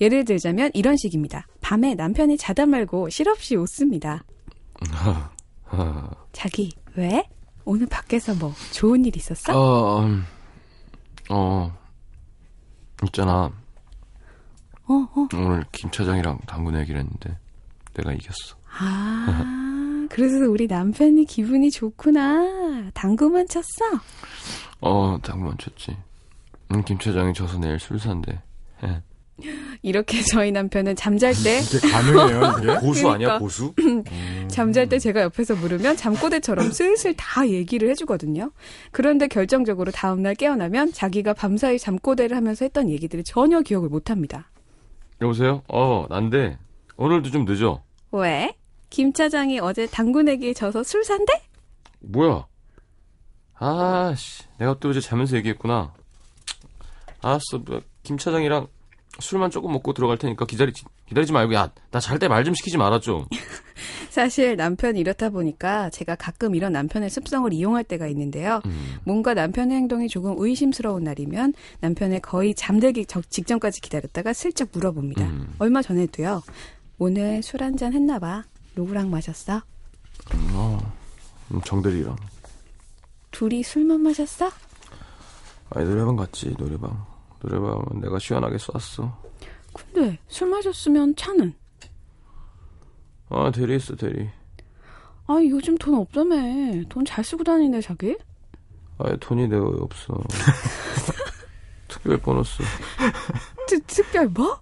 예를 0.00 0.24
들자면 0.24 0.70
이런 0.74 0.96
식입니다. 0.96 1.46
밤에 1.60 1.94
남편이 1.94 2.36
자다 2.36 2.66
말고 2.66 3.10
실없이 3.10 3.56
웃습니다. 3.56 4.24
아, 4.92 5.30
자기 6.32 6.72
왜? 6.96 7.28
오늘 7.64 7.86
밖에서 7.86 8.34
뭐 8.34 8.52
좋은 8.72 9.04
일 9.04 9.16
있었어? 9.16 9.52
어, 9.58 10.00
음, 10.00 10.24
어, 11.30 11.72
있잖아. 13.06 13.50
어, 14.86 15.08
어. 15.14 15.28
오늘 15.34 15.64
김 15.72 15.90
차장이랑 15.90 16.38
당구 16.46 16.70
내기를 16.70 17.00
했는데 17.00 17.36
내가 17.94 18.12
이겼어. 18.12 18.56
아, 18.78 20.06
그래서 20.10 20.50
우리 20.50 20.66
남편이 20.66 21.24
기분이 21.26 21.70
좋구나. 21.70 22.90
당구만 22.92 23.46
쳤어? 23.48 23.84
어, 24.80 25.18
당구만 25.22 25.56
쳤지. 25.58 25.96
음, 26.72 26.82
김 26.84 26.98
차장이 26.98 27.32
져서 27.32 27.58
내일 27.58 27.78
술 27.78 27.98
산대. 27.98 28.40
예. 28.84 29.02
이렇게 29.82 30.22
저희 30.22 30.52
남편은 30.52 30.94
잠잘 30.94 31.34
때 31.42 31.60
이게 31.60 31.88
가능해요, 31.88 32.56
이게? 32.62 32.74
고수 32.78 33.08
아니야, 33.08 33.26
그러니까. 33.26 33.38
고수? 33.40 33.74
잠잘 34.48 34.88
때 34.88 34.98
제가 34.98 35.22
옆에서 35.22 35.56
물으면 35.56 35.96
잠꼬대처럼 35.96 36.70
슬슬 36.70 37.14
다 37.16 37.48
얘기를 37.48 37.88
해주거든요. 37.90 38.52
그런데 38.92 39.26
결정적으로 39.26 39.90
다음날 39.90 40.36
깨어나면 40.36 40.92
자기가 40.92 41.34
밤사이 41.34 41.78
잠꼬대를 41.78 42.36
하면서 42.36 42.64
했던 42.64 42.88
얘기들을 42.88 43.24
전혀 43.24 43.60
기억을 43.60 43.88
못합니다. 43.88 44.48
여보세요? 45.24 45.62
어, 45.68 46.06
난데 46.10 46.58
오늘도 46.96 47.30
좀 47.30 47.44
늦어. 47.46 47.82
왜? 48.12 48.54
김 48.90 49.12
차장이 49.12 49.58
어제 49.58 49.86
당구 49.86 50.22
내기에 50.22 50.52
져서 50.52 50.82
술 50.82 51.02
산대? 51.02 51.32
뭐야? 52.00 52.46
아씨, 53.54 54.44
내가 54.58 54.78
또 54.78 54.90
어제 54.90 55.00
자면서 55.00 55.36
얘기했구나. 55.36 55.94
알았어, 57.22 57.58
뭐, 57.64 57.80
김 58.02 58.18
차장이랑 58.18 58.68
술만 59.20 59.50
조금 59.50 59.72
먹고 59.72 59.92
들어갈 59.92 60.18
테니까 60.18 60.44
기다리, 60.46 60.72
기다리지 61.06 61.32
말고, 61.32 61.54
야, 61.54 61.70
나 61.90 62.00
잘 62.00 62.18
때 62.18 62.28
말 62.28 62.44
좀 62.44 62.54
시키지 62.54 62.76
마라, 62.78 62.98
좀. 63.00 63.26
사실 64.10 64.56
남편이 64.56 64.98
이렇다 65.00 65.30
보니까 65.30 65.90
제가 65.90 66.14
가끔 66.16 66.54
이런 66.54 66.72
남편의 66.72 67.10
습성을 67.10 67.52
이용할 67.52 67.84
때가 67.84 68.06
있는데요. 68.08 68.60
음. 68.66 68.96
뭔가 69.04 69.34
남편의 69.34 69.76
행동이 69.76 70.08
조금 70.08 70.34
의심스러운 70.38 71.04
날이면 71.04 71.54
남편의 71.80 72.20
거의 72.20 72.54
잠들기 72.54 73.06
적- 73.06 73.28
직전까지 73.30 73.80
기다렸다가 73.80 74.32
슬쩍 74.32 74.68
물어봅니다. 74.72 75.24
음. 75.24 75.54
얼마 75.58 75.82
전에도요. 75.82 76.42
오늘 76.98 77.42
술 77.42 77.62
한 77.62 77.76
잔 77.76 77.92
했나 77.92 78.18
봐. 78.18 78.44
누구랑 78.76 79.10
마셨어? 79.10 79.62
어, 80.52 80.92
음, 81.52 81.60
정대리랑. 81.64 82.16
둘이 83.30 83.62
술만 83.64 84.00
마셨어? 84.00 84.50
아니, 85.70 85.88
노래방 85.88 86.14
갔지, 86.16 86.54
노래방. 86.56 87.04
노래방은 87.48 88.00
내가 88.00 88.18
시원하게 88.18 88.56
쐈어. 88.58 89.12
근데 89.74 90.18
술 90.28 90.48
마셨으면 90.48 91.14
차는? 91.16 91.54
아, 93.28 93.50
대리 93.50 93.76
있어, 93.76 93.94
대리. 93.96 94.28
아 95.26 95.34
요즘 95.48 95.76
돈 95.78 95.94
없다며. 95.96 96.36
돈 96.88 97.04
잘 97.04 97.24
쓰고 97.24 97.44
다니네 97.44 97.80
자기? 97.80 98.16
아, 98.98 99.16
돈이 99.16 99.48
내가 99.48 99.64
왜 99.68 99.76
없어. 99.80 100.14
특별 101.88 102.18
보너스. 102.18 102.62
특, 103.68 103.86
특별 103.86 104.28
뭐? 104.28 104.60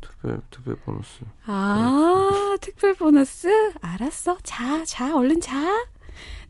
특별, 0.00 0.40
특별 0.50 0.76
보너스. 0.76 1.20
아 1.46 2.56
특별 2.60 2.94
보너스? 2.94 3.72
알았어. 3.80 4.38
자, 4.42 4.84
자 4.84 5.16
얼른 5.16 5.40
자. 5.40 5.86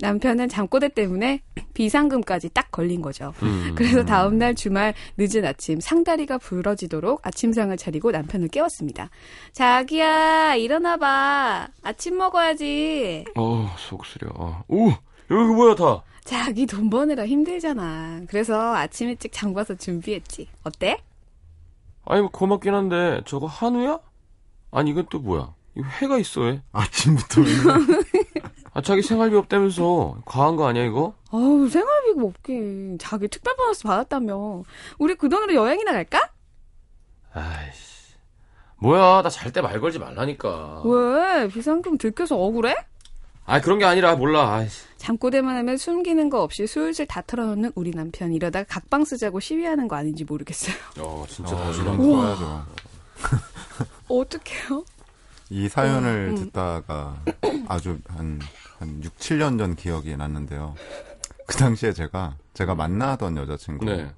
남편은 0.01 0.49
잠꼬대 0.49 0.89
때문에 0.91 1.43
비상금까지 1.75 2.51
딱 2.51 2.71
걸린 2.71 3.03
거죠. 3.03 3.33
음. 3.43 3.73
그래서 3.77 4.05
다음날 4.05 4.55
주말 4.55 4.95
늦은 5.17 5.45
아침 5.45 5.81
상다리가 5.81 6.39
부러지도록 6.39 7.27
아침상을 7.27 7.77
차리고 7.77 8.11
남편을 8.11 8.49
깨웠습니다. 8.49 9.11
자기야 9.53 10.55
일어나봐. 10.57 11.69
아침 11.83 12.19
먹어야지. 12.19 13.25
어, 13.37 13.75
속 13.79 14.05
쓰려. 14.07 14.31
어. 14.35 14.63
오! 14.69 14.91
여기 15.31 15.55
뭐야, 15.55 15.75
다? 15.75 16.03
자기 16.25 16.67
돈 16.67 16.91
버느라 16.91 17.27
힘들잖아. 17.27 18.23
그래서 18.29 18.75
아침 18.75 19.09
일찍 19.09 19.33
장 19.33 19.53
봐서 19.55 19.75
준비했지. 19.75 20.49
어때? 20.63 20.99
아니, 22.07 22.21
뭐 22.21 22.31
고맙긴 22.31 22.75
한데, 22.75 23.21
저거 23.27 23.47
한우야? 23.47 23.99
아니, 24.71 24.91
이건 24.91 25.07
또 25.11 25.19
뭐야? 25.19 25.55
이거 25.77 25.87
회가 26.01 26.19
있어, 26.19 26.43
왜? 26.43 26.63
아침부터 26.73 27.41
왜 27.43 27.47
아, 28.75 28.81
자기 28.83 29.03
생활비 29.03 29.37
없다면서. 29.37 30.17
과한 30.27 30.57
거 30.57 30.67
아니야, 30.67 30.85
이거? 30.85 31.15
아우 31.31 31.69
생활비가 31.69 32.23
없긴. 32.25 32.99
자기 32.99 33.29
특별 33.29 33.55
보너스 33.57 33.85
받았다며. 33.85 34.65
우리 34.99 35.15
그 35.15 35.29
돈으로 35.29 35.55
여행이나 35.55 35.93
갈까? 35.93 36.31
아이씨. 37.33 38.15
뭐야, 38.79 39.23
나 39.23 39.31
잘 39.31 39.53
때 39.53 39.61
말 39.63 39.81
걸지 39.81 39.99
말라니까. 39.99 40.83
왜? 40.85 41.49
비상금 41.49 41.99
들켜서 41.99 42.37
억울해? 42.37 42.75
아, 43.47 43.61
그런 43.61 43.79
게 43.79 43.85
아니라, 43.85 44.17
몰라. 44.17 44.55
아이씨. 44.55 44.85
잠꼬대만 44.97 45.55
하면 45.59 45.77
숨기는 45.77 46.29
거 46.31 46.43
없이 46.43 46.67
슬슬 46.67 47.07
다 47.07 47.23
털어놓는 47.27 47.73
우리 47.75 47.91
남편 47.93 48.33
이러다가 48.33 48.65
각방 48.69 49.05
쓰자고 49.05 49.39
시위하는 49.39 49.87
거 49.87 49.97
아닌지 49.97 50.25
모르겠어요. 50.25 50.75
어, 50.99 51.25
진짜 51.29 51.55
어, 51.55 51.73
싫어. 51.73 51.97
거 51.97 52.03
써야죠. 52.03 52.67
어떡해요? 54.09 54.85
이 55.51 55.69
사연을 55.69 56.31
음. 56.33 56.37
듣다가 56.37 57.17
아주 57.69 57.99
한, 58.09 58.41
한 58.79 59.03
6, 59.03 59.17
7년 59.19 59.59
전 59.59 59.75
기억이 59.77 60.17
났는데요. 60.17 60.75
그 61.47 61.57
당시에 61.57 61.93
제가, 61.93 62.37
제가 62.55 62.75
만나던 62.75 63.37
여자친구 63.37 63.85
네. 63.85 64.11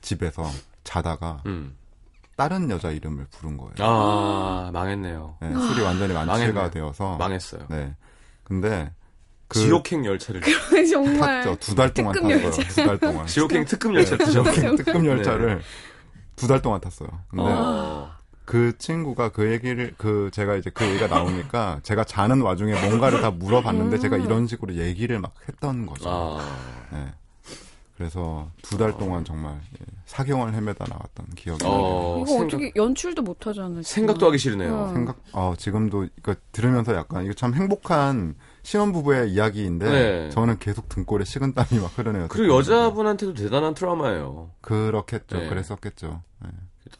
집에서 0.00 0.44
자다가 0.82 1.42
음. 1.46 1.76
다른 2.36 2.68
여자 2.68 2.90
이름을 2.90 3.26
부른 3.30 3.56
거예요. 3.56 3.72
아, 3.78 4.70
망했네요. 4.72 5.36
네, 5.40 5.52
술이 5.52 5.82
완전히 5.82 6.12
만취가. 6.12 6.70
되어서. 6.70 7.16
망했어요. 7.16 7.66
네. 7.70 7.94
근데 8.42 8.92
그 9.46 9.60
지옥행 9.60 10.04
열차를. 10.04 10.40
정말. 10.90 11.44
탔죠. 11.44 11.56
두달 11.60 11.94
동안. 11.94 12.14
열차. 12.28 12.62
두달 12.64 12.98
동안. 12.98 13.26
지옥행 13.26 13.64
특급 13.64 13.94
열차 13.94 14.16
네, 14.16 14.24
지옥행 14.26 14.76
특급 14.76 15.06
열차를 15.06 15.62
두달 16.34 16.60
동안 16.60 16.80
탔어요. 16.80 17.08
근데 17.28 17.44
어. 17.46 18.13
그 18.44 18.76
친구가 18.78 19.30
그 19.30 19.50
얘기를 19.52 19.94
그 19.96 20.30
제가 20.32 20.56
이제 20.56 20.70
그 20.70 20.84
얘기가 20.86 21.06
나오니까 21.06 21.80
제가 21.82 22.04
자는 22.04 22.42
와중에 22.42 22.74
뭔가를 22.88 23.20
다 23.22 23.30
물어봤는데 23.30 23.98
제가 23.98 24.16
이런 24.18 24.46
식으로 24.46 24.74
얘기를 24.74 25.18
막 25.18 25.34
했던 25.48 25.86
거죠. 25.86 26.08
아, 26.10 26.40
네. 26.92 27.12
그래서 27.96 28.50
두 28.60 28.76
달 28.76 28.98
동안 28.98 29.24
정말 29.24 29.52
예, 29.54 29.84
사경을 30.06 30.52
헤매다 30.52 30.84
나왔던 30.88 31.26
기억이 31.36 31.62
나요. 31.62 31.72
어, 31.72 32.16
이거 32.18 32.26
생각, 32.26 32.44
어떻게 32.46 32.72
연출도 32.74 33.22
못 33.22 33.46
하잖아. 33.46 33.80
생각도 33.82 34.26
하기 34.26 34.36
싫으네요. 34.38 34.74
어. 34.76 34.88
생각, 34.92 35.16
어, 35.32 35.54
지금도 35.56 36.08
이거 36.18 36.34
들으면서 36.50 36.94
약간 36.96 37.24
이거 37.24 37.32
참 37.34 37.54
행복한 37.54 38.34
신혼부부의 38.64 39.30
이야기인데 39.30 39.90
네. 39.90 40.30
저는 40.30 40.58
계속 40.58 40.88
등골에 40.88 41.24
식은땀이 41.24 41.80
막 41.80 41.96
흐르네요. 41.96 42.26
그리고 42.30 42.56
여자분한테도 42.56 43.32
대단한 43.34 43.74
트라우마예요. 43.74 44.50
그렇겠죠. 44.60 45.38
네. 45.38 45.48
그랬었겠죠. 45.48 46.20
네. 46.42 46.50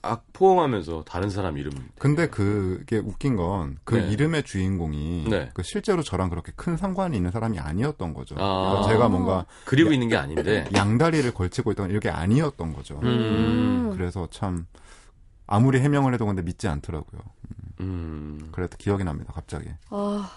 악 0.03 0.25
포옹하면서 0.33 1.05
다른 1.05 1.31
사람 1.31 1.59
이름. 1.59 1.73
근데 1.99 2.29
그게 2.29 2.99
웃긴 2.99 3.37
건 3.37 3.79
그 3.85 3.97
네. 3.97 4.11
이름의 4.11 4.43
주인공이 4.45 5.27
네. 5.29 5.51
그 5.55 5.63
실제로 5.63 6.03
저랑 6.03 6.31
그렇게 6.31 6.53
큰 6.57 6.77
상관이 6.77 7.17
있는 7.17 7.31
사람이 7.31 7.59
아니었던 7.59 8.15
거죠. 8.15 8.35
아. 8.39 8.69
그러니까 8.71 8.89
제가 8.89 9.09
뭔가 9.09 9.47
그리고 9.65 9.93
있는 9.93 10.09
게 10.09 10.17
아닌데. 10.17 10.67
양다리를 10.75 11.33
걸치고 11.33 11.73
있던 11.73 11.91
이게 11.91 12.09
아니었던 12.11 12.73
거죠. 12.73 12.99
음. 13.03 13.93
그래서 13.97 14.29
참 14.31 14.67
아무리 15.47 15.81
해명을 15.81 16.15
해도 16.15 16.27
근데 16.27 16.43
믿지 16.43 16.69
않더라고요. 16.69 17.21
음. 17.81 18.49
그래도 18.53 18.77
기억이 18.79 19.05
납니다. 19.05 19.33
갑자기. 19.35 19.69
아. 19.91 20.31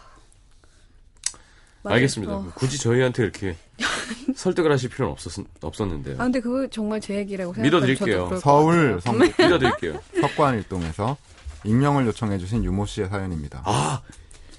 맞아요. 1.83 1.95
알겠습니다. 1.95 2.33
어. 2.33 2.51
굳이 2.55 2.77
저희한테 2.79 3.23
이렇게 3.23 3.55
설득을 4.35 4.71
하실 4.71 4.89
필요는 4.89 5.11
없었, 5.13 5.43
없었는데요. 5.61 6.15
아 6.15 6.23
근데 6.23 6.39
그거 6.39 6.67
정말 6.67 6.99
제 7.01 7.15
얘기라고 7.15 7.53
믿어드릴게요. 7.59 8.37
서울. 8.39 8.99
성 9.01 9.17
믿어드릴게요. 9.39 9.99
석관일동에서 10.21 11.17
익명을 11.63 12.05
요청해주신 12.07 12.63
유모 12.63 12.85
씨의 12.85 13.09
사연입니다. 13.09 13.61
아, 13.65 14.01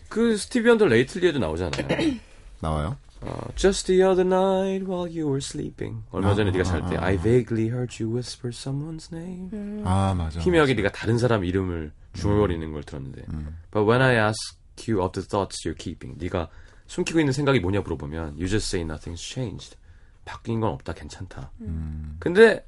그 0.09 0.37
스티비 0.37 0.69
원더 0.71 0.87
Lately에도 0.87 1.39
나오잖아요. 1.39 1.87
나와요? 2.61 2.97
어, 3.21 3.37
Just 3.57 3.87
the 3.89 4.03
other 4.05 4.25
night 4.27 4.85
while 4.89 5.09
you 5.09 5.27
were 5.27 5.39
sleeping. 5.39 6.03
얼마 6.11 6.35
전에 6.35 6.51
아, 6.51 6.53
네가 6.53 6.65
잘때 6.65 6.97
아, 6.97 7.01
아. 7.03 7.05
I 7.07 7.17
vaguely 7.17 7.69
heard 7.69 8.03
you 8.03 8.15
whisper 8.15 8.51
someone's 8.53 9.13
name. 9.13 9.49
음. 9.53 9.83
아 9.85 10.15
맞아. 10.15 10.39
희미하게 10.41 10.75
네가 10.75 10.91
다른 10.93 11.19
사람 11.19 11.45
이름을 11.45 11.91
중얼거리는 12.15 12.73
걸 12.73 12.83
들었는데. 12.85 13.23
음. 13.33 13.57
But 13.73 13.89
when 13.89 14.03
I 14.03 14.15
ask 14.17 14.57
you 14.89 15.03
of 15.03 15.13
the 15.13 15.27
thoughts 15.27 15.67
you're 15.67 15.77
keeping, 15.77 16.17
네가 16.23 16.49
숨기고 16.89 17.21
있는 17.21 17.33
생각이 17.33 17.61
뭐냐 17.61 17.81
물어보면 17.83 18.35
You 18.35 18.49
just 18.49 18.75
say 18.77 18.85
nothing's 18.85 19.19
changed. 19.19 19.77
바뀐 20.25 20.61
건 20.61 20.73
없다, 20.73 20.93
괜찮다. 20.95 21.51
음. 21.61 22.17
근데 22.19 22.67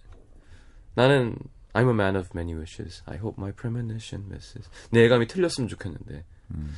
나는 0.95 1.37
I'm 1.73 1.87
a 1.89 1.95
man 1.95 2.17
of 2.17 2.29
many 2.35 2.55
wishes. 2.57 3.03
I 3.07 3.17
hope 3.19 3.37
my 3.39 3.53
premonition 3.53 4.27
misses. 4.29 4.69
내 4.91 5.03
예감이 5.03 5.27
틀렸으면 5.27 5.69
좋겠는데. 5.69 6.25
음. 6.55 6.73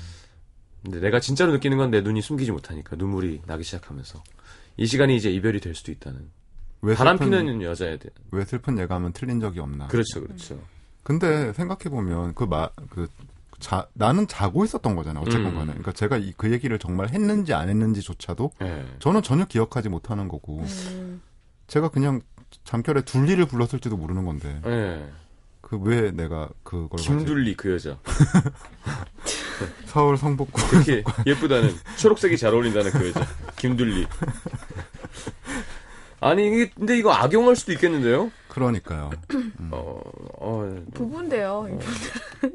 근데 0.82 1.00
내가 1.00 1.20
진짜로 1.20 1.52
느끼는 1.52 1.76
건 1.78 1.90
내 1.90 2.00
눈이 2.00 2.20
숨기지 2.22 2.50
못하니까 2.50 2.96
눈물이 2.96 3.42
나기 3.46 3.62
시작하면서 3.64 4.22
이 4.78 4.86
시간이 4.86 5.14
이제 5.16 5.30
이별이 5.30 5.60
될 5.60 5.74
수도 5.74 5.92
있다는. 5.92 6.28
왜 6.82 6.94
바람 6.96 7.16
슬픈, 7.16 7.30
피는 7.30 7.62
여자에 7.62 7.98
대한. 7.98 8.14
왜 8.32 8.44
슬픈 8.44 8.76
예감은 8.78 9.12
틀린 9.12 9.38
적이 9.40 9.60
없나? 9.60 9.86
그렇죠, 9.88 10.20
그렇죠. 10.20 10.60
근데 11.04 11.52
생각해 11.52 11.84
보면 11.90 12.34
그 12.34 12.44
마 12.46 12.70
그 12.90 13.08
자, 13.62 13.86
나는 13.94 14.26
자고 14.26 14.64
있었던 14.64 14.96
거잖아요. 14.96 15.22
어쨌건 15.24 15.52
음. 15.52 15.54
간에. 15.54 15.66
그러니까 15.66 15.92
제가 15.92 16.16
이, 16.16 16.32
그 16.36 16.50
얘기를 16.50 16.78
정말 16.80 17.10
했는지 17.10 17.54
안 17.54 17.68
했는지조차도 17.68 18.50
예. 18.62 18.84
저는 18.98 19.22
전혀 19.22 19.44
기억하지 19.44 19.88
못하는 19.88 20.26
거고 20.26 20.66
제가 21.68 21.88
그냥 21.88 22.20
잠결에 22.64 23.02
둘리를 23.02 23.42
불렀을지도 23.46 23.96
모르는 23.96 24.24
건데 24.24 24.60
예. 24.66 25.08
그왜 25.60 26.10
내가 26.10 26.48
그걸 26.64 26.98
김둘리 26.98 27.54
그 27.56 27.72
여자. 27.72 27.96
서울 29.86 30.16
성북구 30.16 30.60
되게 30.84 31.04
예쁘다는 31.24 31.72
초록색이 31.98 32.36
잘 32.36 32.52
어울린다는 32.52 32.90
그 32.90 33.08
여자. 33.08 33.26
김둘리. 33.56 34.08
아니 36.18 36.68
근데 36.74 36.98
이거 36.98 37.12
악용할 37.12 37.54
수도 37.54 37.72
있겠는데요? 37.72 38.32
그러니까요. 38.52 39.08
어, 39.72 40.00
어, 40.40 40.84
부부인데요. 40.92 41.66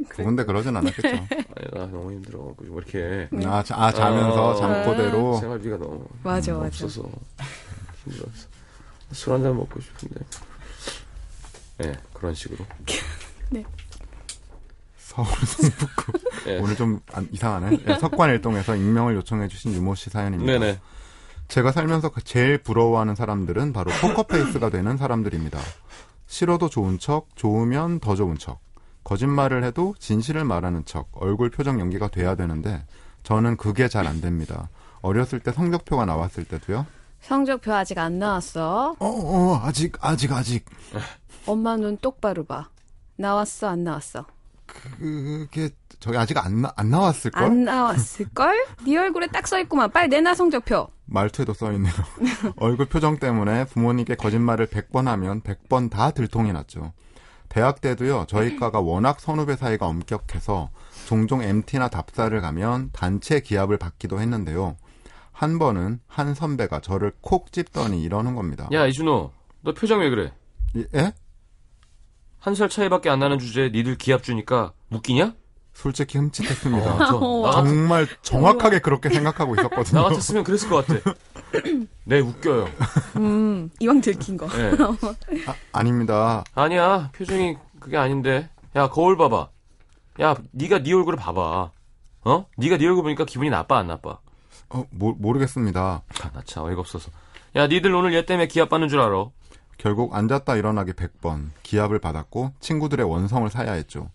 근데 0.10 0.44
그러진 0.46 0.78
않았겠죠. 0.78 1.08
아니, 1.08 1.72
나 1.74 1.88
너무 1.88 2.22
뭐 2.32 2.56
이렇게 2.62 3.28
아, 3.48 3.64
자, 3.64 3.76
아, 3.76 3.92
자면서 3.92 4.50
어. 4.50 4.56
잠꼬대로 4.56 5.38
생활비가 5.40 5.78
너무 5.78 6.06
맞아 6.22 6.54
맞아. 6.54 6.68
없어서 6.68 7.10
힘들어서 8.04 8.48
술한 9.12 9.42
잔 9.42 9.58
먹고 9.58 9.80
싶은데. 9.82 10.22
예, 11.86 11.94
그런 12.14 12.36
식으로. 12.36 12.64
서울 14.98 15.26
성북구 15.48 16.12
예. 16.46 16.60
오늘 16.60 16.76
좀 16.76 17.00
안- 17.12 17.28
이상하네. 17.32 17.80
예, 17.88 17.96
석관일동에서 17.98 18.76
익명을 18.76 19.16
요청해주신 19.16 19.74
유모 19.74 19.96
씨 19.96 20.12
사연입니다. 20.12 20.60
네네. 20.60 20.80
제가 21.48 21.72
살면서 21.72 22.10
그 22.10 22.22
제일 22.24 22.58
부러워하는 22.58 23.16
사람들은 23.16 23.74
바로 23.74 23.92
포커페이스가 24.02 24.70
되는 24.70 24.98
사람들입니다. 24.98 25.60
싫어도 26.28 26.70
좋은 26.70 27.00
척, 27.00 27.28
좋으면 27.36 28.00
더 28.00 28.16
좋은 28.16 28.38
척, 28.38 28.60
거짓말을 29.04 29.64
해도 29.64 29.96
진실을 29.98 30.44
말하는 30.44 30.84
척, 30.86 31.08
얼굴 31.14 31.50
표정 31.50 31.80
연기가 31.80 32.10
돼야 32.10 32.36
되는데 32.36 32.86
저는 33.24 33.56
그게 33.58 33.88
잘 33.88 34.08
안 34.08 34.20
됩니다. 34.20 34.70
어렸을 35.02 35.40
때 35.40 35.52
성적표가 35.54 36.06
나왔을 36.06 36.44
때도요. 36.44 36.86
성적표 37.22 37.74
아직 37.74 37.98
안 37.98 38.20
나왔어. 38.20 38.96
어, 39.00 39.06
어, 39.08 39.60
아직, 39.64 39.94
아직, 40.02 40.32
아직. 40.34 40.66
엄마 41.46 41.78
눈 41.78 41.98
똑바로 41.98 42.44
봐. 42.46 42.70
나왔어 43.16 43.68
안 43.70 43.84
나왔어? 43.86 44.26
그게 44.68 45.70
저기 46.00 46.18
아직 46.18 46.38
안, 46.38 46.62
나, 46.62 46.72
안 46.76 46.90
나왔을걸? 46.90 47.42
안 47.44 47.64
나왔을 47.64 48.28
걸? 48.34 48.54
네 48.86 48.98
얼굴에 48.98 49.28
딱 49.28 49.48
써 49.48 49.58
있구만. 49.60 49.90
빨리 49.92 50.10
내놔 50.10 50.36
성적표. 50.36 50.90
말투에도 51.08 51.54
써있네요. 51.54 51.94
얼굴 52.58 52.86
표정 52.88 53.18
때문에 53.18 53.66
부모님께 53.66 54.16
거짓말을 54.16 54.68
100번 54.68 55.06
하면 55.06 55.42
100번 55.42 55.90
다 55.90 56.12
들통이 56.12 56.52
났죠. 56.54 56.94
대학 57.50 57.80
때도요, 57.82 58.26
저희 58.28 58.58
과가 58.58 58.82
워낙 58.82 59.20
선후배 59.22 59.56
사이가 59.56 59.88
엄격해서 59.88 60.70
종종 61.08 61.42
MT나 61.42 61.88
답사를 61.88 62.40
가면 62.42 62.90
단체 62.92 63.40
기합을 63.40 63.78
받기도 63.78 64.20
했는데요. 64.20 64.76
한 65.32 65.58
번은 65.60 66.02
한 66.08 66.34
선배가 66.34 66.82
저를 66.82 67.14
콕 67.22 67.52
집더니 67.54 68.02
이러는 68.04 68.36
겁니다. 68.36 68.68
야 68.74 68.86
이준호, 68.86 69.32
너 69.62 69.74
표정 69.74 70.02
왜 70.02 70.10
그래? 70.10 70.34
예? 70.96 71.14
한 72.40 72.54
살 72.56 72.70
차이밖에 72.70 73.10
안 73.10 73.20
나는 73.20 73.40
주제에 73.40 73.70
니들 73.70 73.98
기합 73.98 74.24
주니까 74.24 74.74
웃기냐? 74.92 75.34
솔직히 75.82 76.18
흠칫했습니다. 76.18 76.92
어, 76.96 77.06
저, 77.06 77.50
나, 77.52 77.52
같, 77.62 77.64
정말 77.68 78.08
정확하게 78.24 78.80
그렇게 78.80 79.10
생각하고 79.10 79.56
나 79.56 79.62
있었거든요. 79.62 80.04
같았으면 80.06 80.44
그랬을 80.44 80.70
것 80.70 80.88
같아. 80.88 81.14
네 82.04 82.20
웃겨요. 82.20 82.68
음 83.18 83.70
이왕 83.80 84.02
들킨 84.02 84.38
거. 84.38 84.48
예. 84.58 84.72
아, 85.74 85.84
닙니다 85.84 86.44
아니야 86.56 87.12
표정이 87.14 87.58
그게 87.80 87.96
아닌데. 87.96 88.50
야 88.76 88.90
거울 88.90 89.18
봐봐. 89.18 89.50
야 90.22 90.36
네가 90.52 90.82
네 90.82 90.94
얼굴을 90.94 91.16
봐봐. 91.20 91.70
어? 92.26 92.46
네가 92.58 92.78
네 92.78 92.88
얼굴 92.88 93.04
보니까 93.04 93.26
기분이 93.26 93.52
나빠 93.52 93.78
안 93.78 93.86
나빠? 93.88 94.18
어, 94.70 94.84
모, 94.90 95.12
모르겠습니다. 95.14 96.02
아, 96.24 96.32
나 96.34 96.42
참 96.44 96.66
어이가 96.66 96.82
없어서. 96.82 97.12
야 97.56 97.68
니들 97.68 97.94
오늘 97.94 98.16
얘 98.16 98.26
때문에 98.26 98.48
기합 98.48 98.70
받는 98.70 98.90
줄 98.90 99.00
알아? 99.00 99.28
결국 99.78 100.16
앉았다 100.16 100.56
일어나기 100.56 100.94
100번 100.94 101.50
기합을 101.62 102.00
받았고 102.00 102.54
친구들의 102.62 103.08
원성을 103.08 103.48
사야 103.52 103.74
했죠. 103.74 104.10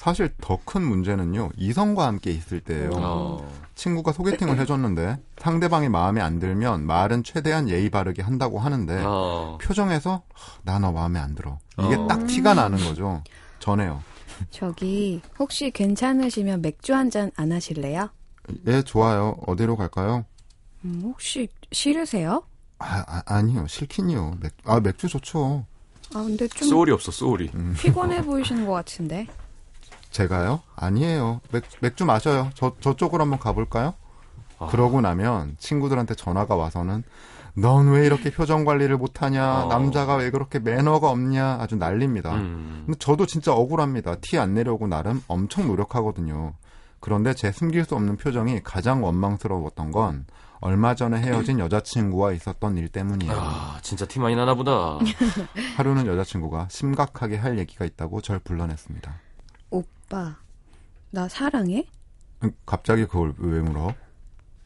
사실 0.00 0.30
더 0.40 0.58
큰 0.64 0.82
문제는요. 0.82 1.50
이성과 1.58 2.06
함께 2.06 2.30
있을 2.30 2.60
때예요. 2.60 2.90
어. 2.94 3.52
친구가 3.74 4.12
소개팅을 4.12 4.58
해줬는데 4.58 5.18
상대방이 5.36 5.90
마음에 5.90 6.22
안 6.22 6.38
들면 6.38 6.86
말은 6.86 7.22
최대한 7.22 7.68
예의 7.68 7.90
바르게 7.90 8.22
한다고 8.22 8.58
하는데 8.58 9.02
어. 9.04 9.58
표정에서 9.60 10.22
나 10.62 10.78
너 10.78 10.90
마음에 10.92 11.20
안 11.20 11.34
들어. 11.34 11.58
이게 11.78 11.96
어. 11.96 12.06
딱 12.06 12.26
티가 12.26 12.54
나는 12.54 12.78
거죠. 12.78 13.22
전에요. 13.58 14.02
저기 14.48 15.20
혹시 15.38 15.70
괜찮으시면 15.70 16.62
맥주 16.62 16.94
한 16.94 17.10
잔 17.10 17.30
안 17.36 17.52
하실래요? 17.52 18.08
예, 18.68 18.80
좋아요. 18.80 19.36
어디로 19.46 19.76
갈까요? 19.76 20.24
음, 20.86 21.02
혹시 21.04 21.46
싫으세요? 21.72 22.42
아, 22.78 23.22
아, 23.26 23.42
니요 23.42 23.66
싫긴요. 23.66 24.38
맥, 24.40 24.54
아, 24.64 24.80
맥주 24.80 25.08
좋죠. 25.08 25.66
아 26.14 26.22
근데 26.22 26.48
좀 26.48 26.68
소울이 26.68 26.90
없어 26.90 27.12
소울이. 27.12 27.50
피곤해 27.78 28.22
보이시는 28.24 28.64
것 28.64 28.72
같은데. 28.72 29.26
제가요? 30.10 30.60
아니에요. 30.76 31.40
맥, 31.52 31.64
맥주 31.80 32.04
마셔요. 32.04 32.50
저, 32.54 32.72
저쪽으로 32.80 33.22
한번 33.22 33.38
가볼까요? 33.38 33.94
아. 34.58 34.66
그러고 34.66 35.00
나면 35.00 35.56
친구들한테 35.58 36.14
전화가 36.14 36.56
와서는 36.56 37.02
넌 37.54 37.88
왜 37.88 38.06
이렇게 38.06 38.30
표정 38.30 38.64
관리를 38.64 38.96
못하냐? 38.96 39.64
어. 39.64 39.68
남자가 39.68 40.16
왜 40.16 40.30
그렇게 40.30 40.58
매너가 40.58 41.08
없냐? 41.10 41.58
아주 41.60 41.76
난립니다. 41.76 42.34
음. 42.34 42.82
근데 42.86 42.98
저도 42.98 43.26
진짜 43.26 43.52
억울합니다. 43.52 44.16
티 44.20 44.38
안 44.38 44.54
내려고 44.54 44.86
나름 44.86 45.22
엄청 45.28 45.66
노력하거든요. 45.66 46.54
그런데 47.00 47.32
제 47.34 47.50
숨길 47.50 47.84
수 47.86 47.94
없는 47.94 48.16
표정이 48.18 48.62
가장 48.62 49.02
원망스러웠던 49.02 49.90
건 49.90 50.26
얼마 50.60 50.94
전에 50.94 51.18
헤어진 51.18 51.58
여자친구와 51.58 52.32
있었던 52.32 52.76
일 52.76 52.88
때문이에요. 52.88 53.32
아 53.34 53.78
진짜 53.82 54.04
티 54.06 54.18
많이 54.20 54.36
나나 54.36 54.54
보다. 54.54 54.98
하루는 55.78 56.06
여자친구가 56.06 56.68
심각하게 56.70 57.36
할 57.36 57.58
얘기가 57.58 57.84
있다고 57.86 58.20
절 58.20 58.38
불러냈습니다. 58.40 59.14
오빠, 60.10 60.36
나 61.12 61.28
사랑해? 61.28 61.86
갑자기 62.66 63.04
그걸 63.06 63.32
왜 63.38 63.60
물어? 63.60 63.94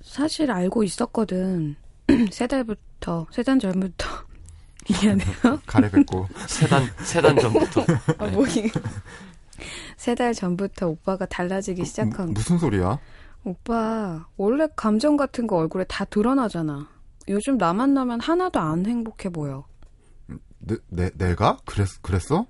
사실 0.01 0.51
알고 0.51 0.83
있었거든. 0.85 1.77
세 2.33 2.47
달부터, 2.47 3.27
세 3.31 3.43
달 3.43 3.59
전부터. 3.59 4.09
미안해요. 4.89 5.61
가래 5.67 5.91
뱉고. 5.91 6.27
세단 6.49 6.85
세단 7.05 7.39
전부터. 7.39 7.85
아, 8.19 8.27
뭐 8.29 8.47
이. 8.47 8.71
세달 9.99 10.33
전부터 10.33 10.89
오빠가 10.89 11.27
달라지기 11.27 11.85
시작한 11.85 12.29
무, 12.29 12.33
무슨 12.33 12.57
소리야? 12.57 12.99
오빠, 13.45 14.27
원래 14.39 14.67
감정 14.77 15.19
같은 15.19 15.47
거 15.47 15.57
얼굴에 15.57 15.85
다 15.85 16.07
드러나잖아. 16.07 16.89
요즘 17.29 17.59
나 17.59 17.75
만 17.75 17.93
나면 17.93 18.21
하나도 18.21 18.61
안 18.61 18.87
행복해 18.87 19.29
보여. 19.29 19.67
내, 20.59 20.77
내, 20.89 21.11
내가? 21.19 21.59
그랬, 21.67 21.87
그랬어? 22.01 22.47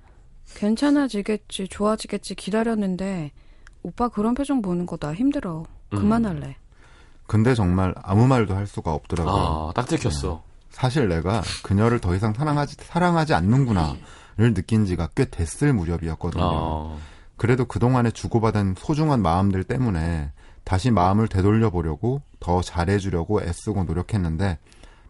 괜찮아지겠지, 0.55 1.69
좋아지겠지 1.69 2.35
기다렸는데, 2.35 3.33
오빠 3.83 4.09
그런 4.09 4.35
표정 4.35 4.63
보는 4.63 4.87
거 4.87 4.97
나 4.97 5.13
힘들어. 5.15 5.65
그만할래. 5.91 6.57
근데 7.27 7.55
정말 7.55 7.95
아무 8.03 8.27
말도 8.27 8.55
할 8.55 8.67
수가 8.67 8.93
없더라고요. 8.93 9.71
아, 9.71 9.73
딱 9.75 9.87
들켰어. 9.87 10.43
사실 10.71 11.09
내가 11.09 11.43
그녀를 11.63 12.01
더 12.01 12.15
이상 12.15 12.33
사랑하지, 12.35 12.77
사랑하지 12.81 13.33
않는구나를 13.35 14.55
느낀 14.55 14.85
지가 14.87 15.11
꽤 15.15 15.25
됐을 15.27 15.73
무렵이었거든요. 15.73 16.43
아, 16.45 16.97
그래도 17.37 17.65
그동안에 17.65 18.11
주고받은 18.11 18.75
소중한 18.79 19.23
마음들 19.23 19.65
때문에 19.65 20.33
다시 20.65 20.91
마음을 20.91 21.29
되돌려 21.29 21.71
보려고 21.71 22.23
더 22.41 22.61
잘해주려고 22.63 23.43
애쓰고 23.43 23.85
노력했는데 23.85 24.59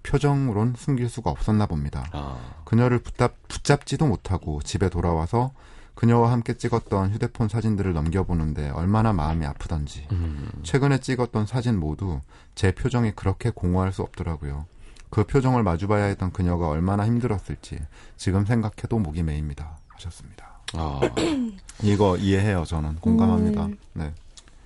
표정으론 0.04 0.74
숨길 0.76 1.08
수가 1.08 1.30
없었나 1.30 1.66
봅니다. 1.66 2.04
아, 2.12 2.38
그녀를 2.64 3.00
붙잡, 3.00 3.34
붙잡지도 3.48 4.06
못하고 4.06 4.62
집에 4.62 4.88
돌아와서 4.88 5.52
그녀와 5.96 6.30
함께 6.30 6.54
찍었던 6.54 7.12
휴대폰 7.12 7.48
사진들을 7.48 7.92
넘겨보는데 7.92 8.70
얼마나 8.70 9.12
마음이 9.12 9.46
아프던지 9.46 10.06
음, 10.12 10.50
최근에 10.62 10.98
찍었던 10.98 11.46
사진 11.46 11.78
모두 11.78 12.20
제 12.54 12.72
표정이 12.72 13.12
그렇게 13.12 13.50
공허할 13.50 13.92
수 13.92 14.02
없더라고요. 14.02 14.66
그 15.10 15.24
표정을 15.24 15.62
마주봐야 15.62 16.04
했던 16.06 16.32
그녀가 16.32 16.68
얼마나 16.68 17.06
힘들었을지 17.06 17.78
지금 18.16 18.44
생각해도 18.44 18.98
목이 18.98 19.22
메입니다. 19.22 19.78
하셨습니다. 19.88 20.58
아, 20.74 21.00
이거 21.82 22.16
이해해요, 22.16 22.64
저는. 22.64 22.96
공감합니다. 22.96 23.66
음. 23.66 23.78
네. 23.92 24.12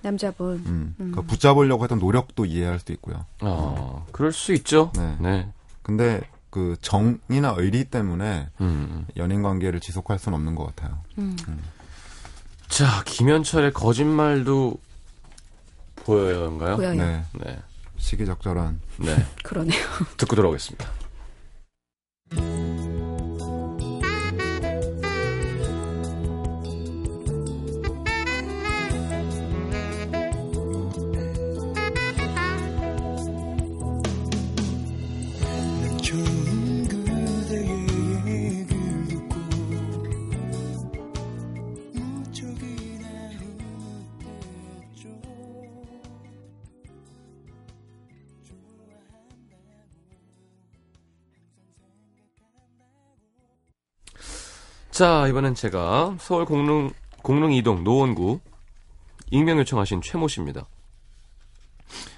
남자분. 0.01 0.63
음. 0.65 0.95
음. 0.99 1.11
그 1.13 1.21
붙잡으려고 1.21 1.83
했던 1.83 1.99
노력도 1.99 2.45
이해할 2.45 2.79
수도 2.79 2.93
있고요. 2.93 3.25
아, 3.39 4.03
그럴 4.11 4.31
수 4.31 4.53
있죠. 4.53 4.91
네. 4.95 5.17
네. 5.19 5.49
근데 5.81 6.21
그 6.49 6.75
정이나 6.81 7.55
의리 7.57 7.85
때문에 7.85 8.49
음. 8.61 9.05
연인 9.17 9.41
관계를 9.43 9.79
지속할 9.79 10.19
수는 10.19 10.37
없는 10.37 10.55
것 10.55 10.65
같아요. 10.67 10.99
음. 11.17 11.35
자, 12.67 13.03
김현철의 13.05 13.73
거짓말도 13.73 14.79
보여요인가요? 15.95 16.77
보여요. 16.77 16.93
네. 16.93 17.23
네. 17.33 17.59
시기적절한. 17.97 18.79
네. 18.97 19.25
그러네요. 19.43 19.83
듣고 20.17 20.35
돌아오겠습니다. 20.35 20.98
자, 54.99 55.27
이번엔 55.29 55.55
제가 55.55 56.17
서울 56.19 56.43
공릉, 56.43 56.91
공릉 57.23 57.53
이동 57.53 57.85
노원구 57.85 58.41
익명 59.31 59.57
요청하신 59.59 60.01
최모 60.01 60.27
씨입니다. 60.27 60.65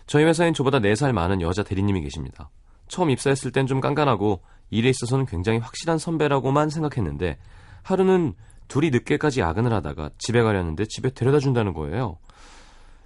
저희 0.07 0.23
회사엔 0.23 0.55
저보다 0.55 0.79
4살 0.79 1.11
많은 1.11 1.41
여자 1.41 1.61
대리님이 1.61 2.01
계십니다. 2.01 2.49
처음 2.87 3.11
입사했을 3.11 3.51
땐 3.51 3.67
좀 3.67 3.81
깐깐하고 3.81 4.41
일에 4.71 4.89
있어서는 4.89 5.27
굉장히 5.27 5.59
확실한 5.59 5.99
선배라고만 5.99 6.71
생각했는데 6.71 7.37
하루는 7.83 8.33
둘이 8.67 8.89
늦게까지 8.89 9.41
야근을 9.41 9.71
하다가 9.73 10.09
집에 10.17 10.41
가려는데 10.41 10.85
집에 10.89 11.11
데려다 11.11 11.37
준다는 11.37 11.73
거예요. 11.73 12.17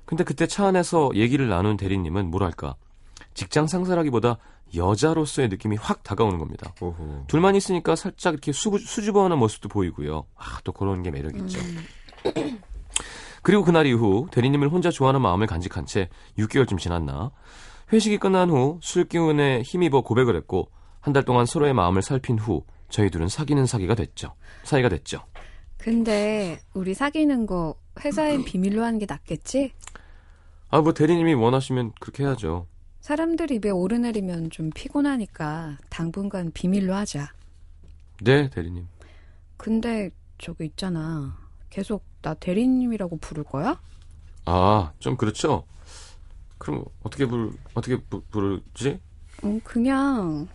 근데 0.05 0.23
그때 0.23 0.47
차 0.47 0.67
안에서 0.67 1.11
얘기를 1.15 1.49
나눈 1.49 1.75
대리님은 1.75 2.31
뭐랄까 2.31 2.75
직장 3.33 3.67
상사라기보다 3.67 4.37
여자로서의 4.75 5.49
느낌이 5.49 5.75
확 5.77 6.03
다가오는 6.03 6.37
겁니다. 6.39 6.73
오호. 6.81 7.25
둘만 7.27 7.55
있으니까 7.55 7.95
살짝 7.95 8.33
이렇게 8.33 8.51
수, 8.51 8.71
수줍어하는 8.77 9.37
모습도 9.37 9.69
보이고요. 9.69 10.25
아, 10.35 10.59
또 10.63 10.71
그런 10.71 11.03
게 11.03 11.11
매력있죠. 11.11 11.59
그리고 13.43 13.63
그날 13.63 13.85
이후 13.85 14.27
대리님을 14.31 14.69
혼자 14.69 14.89
좋아하는 14.89 15.21
마음을 15.21 15.45
간직한 15.47 15.85
채 15.85 16.09
6개월쯤 16.37 16.79
지났나 16.79 17.31
회식이 17.93 18.17
끝난 18.17 18.49
후 18.49 18.79
술 18.81 19.05
기운에 19.05 19.61
힘입어 19.61 20.01
고백을 20.01 20.35
했고 20.35 20.69
한 20.99 21.13
달 21.13 21.23
동안 21.23 21.45
서로의 21.45 21.73
마음을 21.75 22.01
살핀 22.01 22.39
후 22.39 22.63
저희 22.89 23.11
둘은 23.11 23.27
사귀는 23.27 23.67
사기가 23.67 23.93
됐죠. 23.93 24.33
사이가 24.63 24.89
됐죠. 24.89 25.21
근데 25.77 26.59
우리 26.73 26.95
사귀는 26.95 27.45
거 27.45 27.75
회사엔 28.03 28.43
비밀로 28.43 28.83
하는 28.83 28.97
게 28.97 29.05
낫겠지? 29.07 29.71
아, 30.69 30.81
뭐 30.81 30.93
대리님이 30.93 31.35
원하시면 31.35 31.91
그렇게 31.99 32.23
해야죠. 32.23 32.65
사람들 33.05 33.51
입에 33.51 33.69
오르내리면 33.69 34.49
좀 34.49 34.71
피곤하니까 34.71 35.77
당분간 35.91 36.51
비밀로 36.51 36.95
하자. 36.95 37.31
네, 38.21 38.49
대리님. 38.49 38.87
근데 39.57 40.09
저기 40.39 40.65
있잖아. 40.65 41.37
계속 41.69 42.03
나 42.23 42.33
대리님이라고 42.33 43.17
부를 43.17 43.43
거야? 43.43 43.79
아, 44.45 44.91
좀 44.97 45.17
그렇죠? 45.17 45.67
그럼 46.57 46.83
어떻게 47.03 47.27
부르, 47.27 47.51
어떻게 47.75 47.95
부, 47.95 48.23
부르지? 48.31 48.99
음, 49.43 49.61
그냥 49.63 50.47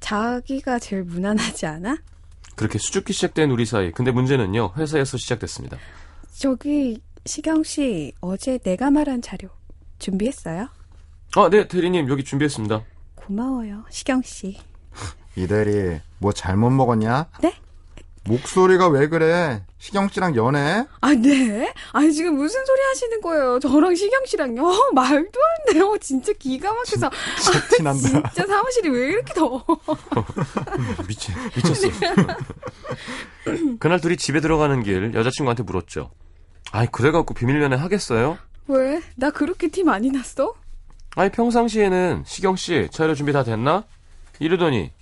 자기가 0.00 0.80
제일 0.80 1.04
무난하지 1.04 1.66
않아? 1.66 1.96
그렇게 2.56 2.76
수줍기 2.80 3.12
시작된 3.12 3.52
우리 3.52 3.66
사이. 3.66 3.92
근데 3.92 4.10
문제는요, 4.10 4.72
회사에서 4.76 5.16
시작됐습니다. 5.16 5.78
저기 6.36 7.00
시경 7.24 7.62
씨 7.62 8.12
어제 8.20 8.58
내가 8.58 8.90
말한 8.90 9.22
자료 9.22 9.48
준비했어요? 10.00 10.70
아, 11.38 11.50
네, 11.50 11.68
대리님, 11.68 12.08
여기 12.08 12.24
준비했습니다. 12.24 12.82
고마워요, 13.14 13.84
시경 13.90 14.22
씨. 14.22 14.56
이 15.36 15.46
대리, 15.46 16.00
뭐 16.18 16.32
잘못 16.32 16.70
먹었냐? 16.70 17.26
네? 17.42 17.52
목소리가 18.24 18.88
왜 18.88 19.06
그래? 19.08 19.62
시경 19.76 20.08
씨랑 20.08 20.34
연애? 20.34 20.86
아, 21.02 21.12
네? 21.12 21.72
아니, 21.92 22.10
지금 22.14 22.36
무슨 22.36 22.64
소리 22.64 22.80
하시는 22.88 23.20
거예요? 23.20 23.58
저랑 23.60 23.94
시경 23.94 24.24
씨랑요? 24.24 24.66
어, 24.66 24.92
말도 24.94 25.38
안 25.68 25.74
돼요. 25.74 25.94
진짜 26.00 26.32
기가 26.32 26.72
막혀서. 26.72 27.10
진짜 27.42 27.68
티난다. 27.76 28.08
진짜 28.32 28.46
사무실이 28.46 28.88
왜 28.88 29.08
이렇게 29.08 29.34
더워? 29.34 29.62
미치, 31.06 31.32
미쳤어. 31.54 31.88
그날 33.78 34.00
둘이 34.00 34.16
집에 34.16 34.40
들어가는 34.40 34.82
길 34.82 35.12
여자친구한테 35.14 35.62
물었죠. 35.64 36.10
아이, 36.72 36.86
그래갖고 36.90 37.34
비밀 37.34 37.60
연애 37.60 37.76
하겠어요? 37.76 38.38
왜? 38.68 39.02
나 39.16 39.30
그렇게 39.30 39.68
티 39.68 39.84
많이 39.84 40.10
났어? 40.10 40.54
아니, 41.16 41.30
평상시에는 41.30 42.22
시경 42.26 42.56
씨, 42.56 42.88
차려 42.90 43.14
준비 43.14 43.32
다 43.32 43.42
됐나? 43.42 43.84
이러더니, 44.38 44.92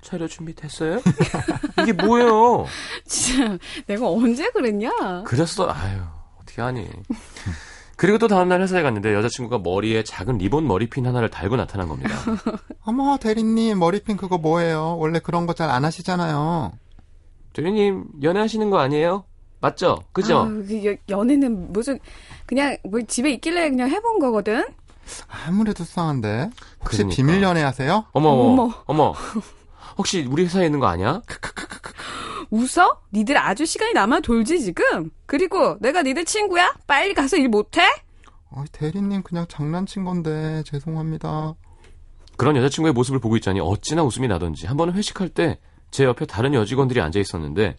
차려 0.00 0.26
준비 0.28 0.54
됐어요? 0.54 1.00
이게 1.82 1.92
뭐예요? 1.92 2.66
진짜, 3.06 3.58
내가 3.86 4.08
언제 4.10 4.48
그랬냐? 4.50 5.22
그랬어. 5.26 5.68
아유, 5.70 6.00
어떻게 6.40 6.62
하니. 6.62 6.88
그리고 7.96 8.16
또 8.18 8.28
다음날 8.28 8.62
회사에 8.62 8.82
갔는데 8.82 9.12
여자친구가 9.12 9.58
머리에 9.58 10.04
작은 10.04 10.38
리본 10.38 10.66
머리핀 10.66 11.04
하나를 11.06 11.28
달고 11.30 11.56
나타난 11.56 11.88
겁니다. 11.88 12.14
어머, 12.84 13.18
대리님, 13.18 13.78
머리핀 13.78 14.16
그거 14.16 14.38
뭐예요? 14.38 14.96
원래 14.98 15.18
그런 15.18 15.46
거 15.46 15.52
잘 15.52 15.68
안 15.70 15.84
하시잖아요. 15.84 16.72
대리님, 17.52 18.04
연애하시는 18.22 18.70
거 18.70 18.78
아니에요? 18.78 19.24
맞죠? 19.60 20.04
그죠? 20.12 20.42
아유, 20.44 20.64
그 20.66 20.86
여- 20.86 20.96
연애는 21.08 21.72
무슨, 21.72 21.98
그냥 22.46 22.76
뭐 22.84 23.00
집에 23.02 23.32
있길래 23.32 23.68
그냥 23.68 23.90
해본 23.90 24.20
거거든? 24.20 24.64
아무래도 25.46 25.84
수상한데. 25.84 26.50
혹시 26.80 26.98
그러니까. 26.98 27.16
비밀 27.16 27.42
연애 27.42 27.62
하세요? 27.62 28.04
어머, 28.12 28.28
어머, 28.30 28.74
어머. 28.86 29.14
혹시 29.96 30.26
우리 30.30 30.44
회사에 30.44 30.66
있는 30.66 30.78
거 30.80 30.86
아니야? 30.86 31.22
웃어? 32.50 33.00
니들 33.12 33.36
아주 33.36 33.66
시간이 33.66 33.92
남아 33.92 34.20
돌지, 34.20 34.60
지금? 34.60 35.10
그리고 35.26 35.76
내가 35.80 36.02
니들 36.02 36.24
친구야? 36.24 36.74
빨리 36.86 37.12
가서 37.14 37.36
일 37.36 37.48
못해? 37.48 37.82
어, 38.50 38.64
대리님 38.72 39.22
그냥 39.22 39.44
장난친 39.48 40.04
건데 40.04 40.62
죄송합니다. 40.64 41.54
그런 42.36 42.56
여자친구의 42.56 42.94
모습을 42.94 43.18
보고 43.18 43.36
있자니 43.36 43.60
어찌나 43.60 44.02
웃음이 44.04 44.28
나던지 44.28 44.66
한 44.66 44.76
번은 44.76 44.94
회식할 44.94 45.28
때 45.30 45.58
제 45.90 46.04
옆에 46.04 46.26
다른 46.26 46.52
여직원들이 46.54 47.00
앉아 47.00 47.18
있었는데 47.18 47.76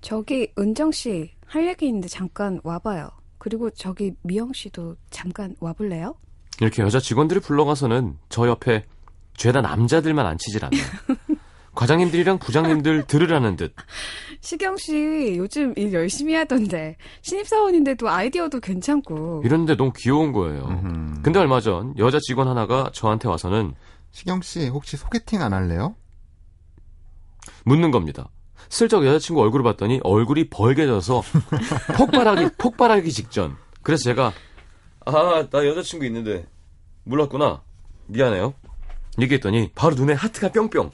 저기, 0.00 0.52
은정 0.58 0.90
씨, 0.90 1.30
할 1.46 1.68
얘기 1.68 1.86
있는데 1.86 2.08
잠깐 2.08 2.60
와봐요. 2.64 3.08
그리고 3.38 3.70
저기 3.70 4.12
미영 4.22 4.52
씨도 4.52 4.96
잠깐 5.10 5.54
와볼래요? 5.60 6.16
이렇게 6.60 6.82
여자 6.82 7.00
직원들이 7.00 7.40
불러가서는 7.40 8.18
저 8.28 8.46
옆에 8.48 8.84
죄다 9.36 9.60
남자들만 9.60 10.26
앉히질 10.26 10.64
않나요. 10.64 10.82
과장님들이랑 11.74 12.38
부장님들 12.38 13.06
들으라는 13.06 13.56
듯 13.56 13.74
시경 14.40 14.76
씨 14.76 15.34
요즘 15.38 15.72
일 15.76 15.92
열심히 15.94 16.34
하던데 16.34 16.96
신입사원인데도 17.22 18.10
아이디어도 18.10 18.60
괜찮고 18.60 19.40
이런데 19.44 19.74
너무 19.74 19.90
귀여운 19.96 20.32
거예요. 20.32 20.64
음흠. 20.64 21.22
근데 21.22 21.38
얼마 21.38 21.60
전 21.60 21.94
여자 21.96 22.18
직원 22.20 22.48
하나가 22.48 22.90
저한테 22.92 23.28
와서는 23.28 23.74
시경 24.10 24.42
씨 24.42 24.68
혹시 24.68 24.98
소개팅 24.98 25.40
안 25.40 25.54
할래요? 25.54 25.96
묻는 27.64 27.90
겁니다. 27.90 28.28
슬쩍 28.68 29.04
여자친구 29.06 29.40
얼굴을 29.40 29.64
봤더니 29.64 30.00
얼굴이 30.02 30.48
벌개져서 30.50 31.22
폭발하기 31.96 32.50
폭발하기 32.58 33.10
직전. 33.10 33.56
그래서 33.82 34.04
제가 34.04 34.32
아 35.06 35.46
나 35.50 35.66
여자친구 35.66 36.04
있는데 36.06 36.46
몰랐구나 37.04 37.62
미안해요. 38.06 38.54
얘기했더니 39.18 39.70
바로 39.74 39.94
눈에 39.94 40.12
하트가 40.14 40.50
뿅뿅. 40.50 40.90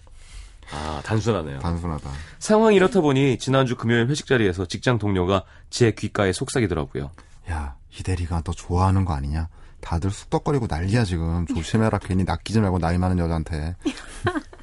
아 0.72 1.00
단순하네요. 1.04 1.60
단순하다. 1.60 2.10
상황이 2.38 2.76
이렇다 2.76 3.00
보니 3.00 3.38
지난주 3.38 3.76
금요일 3.76 4.06
회식 4.08 4.26
자리에서 4.26 4.66
직장 4.66 4.98
동료가 4.98 5.44
제 5.70 5.92
귓가에 5.92 6.32
속삭이더라고요. 6.32 7.10
야, 7.50 7.76
이 7.98 8.02
대리가 8.02 8.42
너 8.42 8.52
좋아하는 8.52 9.04
거 9.04 9.14
아니냐? 9.14 9.48
다들 9.80 10.10
쑥덕거리고 10.10 10.66
난리야 10.68 11.04
지금. 11.04 11.46
조심해라. 11.46 11.98
괜히 11.98 12.24
낚이지 12.24 12.60
말고 12.60 12.78
나이 12.78 12.98
많은 12.98 13.18
여자한테. 13.18 13.76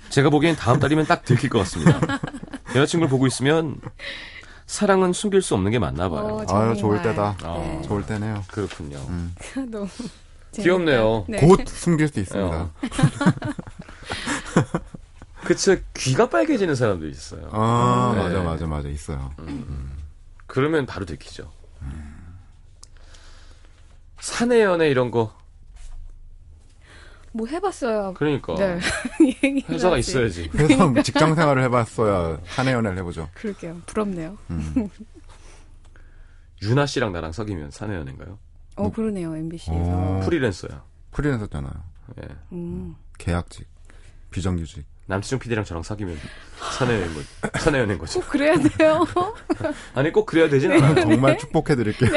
제가 0.10 0.30
보기엔 0.30 0.56
다음 0.56 0.80
달이면 0.80 1.06
딱 1.08 1.26
들킬 1.26 1.50
것 1.50 1.60
같습니다. 1.60 2.00
여자친구를 2.76 3.10
보고 3.10 3.26
있으면 3.26 3.80
사랑은 4.68 5.14
숨길 5.14 5.42
수 5.42 5.54
없는 5.56 5.72
게 5.72 5.80
맞나 5.80 6.10
봐요. 6.10 6.44
어, 6.48 6.56
아유. 6.56 6.76
좋을 6.76 7.02
때다. 7.02 7.38
아. 7.44 7.82
좋을 7.86 8.06
때네요. 8.06 8.44
그렇군요. 8.50 9.00
너무 9.70 9.88
귀엽네요. 10.54 11.26
네. 11.28 11.40
곧 11.40 11.68
숨길 11.68 12.08
수 12.08 12.20
있습니다. 12.20 12.58
어. 12.58 12.72
그쵸 15.46 15.76
귀가 15.94 16.28
빨개지는 16.30 16.74
사람도 16.74 17.08
있어요. 17.08 17.48
아, 17.52 18.14
네. 18.16 18.24
맞아, 18.24 18.42
맞아, 18.42 18.66
맞아. 18.66 18.90
있어요. 18.90 19.32
그러면 20.48 20.88
바로 20.88 21.06
들키죠. 21.06 21.52
사내 24.20 24.64
연애 24.64 24.90
이런 24.90 25.12
거 25.12 25.38
뭐 27.36 27.46
해봤어요. 27.48 28.14
그러니까 28.16 28.56
네. 28.56 28.80
회사가 29.70 29.98
하지. 29.98 30.12
있어야지. 30.12 30.50
회사 30.56 30.94
직장 31.04 31.36
생활을 31.36 31.64
해봤어야 31.64 32.40
사내 32.48 32.72
연애를 32.72 32.98
해보죠. 33.00 33.30
그러게요. 33.34 33.82
부럽네요. 33.86 34.38
음. 34.52 34.90
유나 36.62 36.86
씨랑 36.86 37.12
나랑 37.12 37.34
사귀면 37.34 37.72
사내 37.72 37.96
연애인가요? 37.96 38.40
어 38.78 38.90
그러네요. 38.90 39.36
MBC에서. 39.36 39.74
어. 39.78 40.22
프리랜서야. 40.24 40.82
프리랜서잖아요. 41.12 41.74
예. 42.24 42.28
음. 42.54 42.96
계약직, 43.18 43.68
비정규직. 44.32 44.86
남치중 45.08 45.38
PD랑 45.40 45.66
저랑 45.66 45.84
사귀면 45.84 46.18
사내 46.78 46.96
연애인 46.96 47.14
거 47.14 47.60
사내 47.60 47.80
연애인 47.80 48.00
거죠. 48.00 48.22
꼭 48.22 48.30
그래야 48.30 48.56
돼요. 48.58 49.06
아니 49.94 50.12
꼭 50.12 50.26
그래야 50.26 50.48
되진 50.50 50.70
네. 50.72 50.82
않아요. 50.82 50.96
정말 51.02 51.38
축복해드릴게요. 51.38 52.12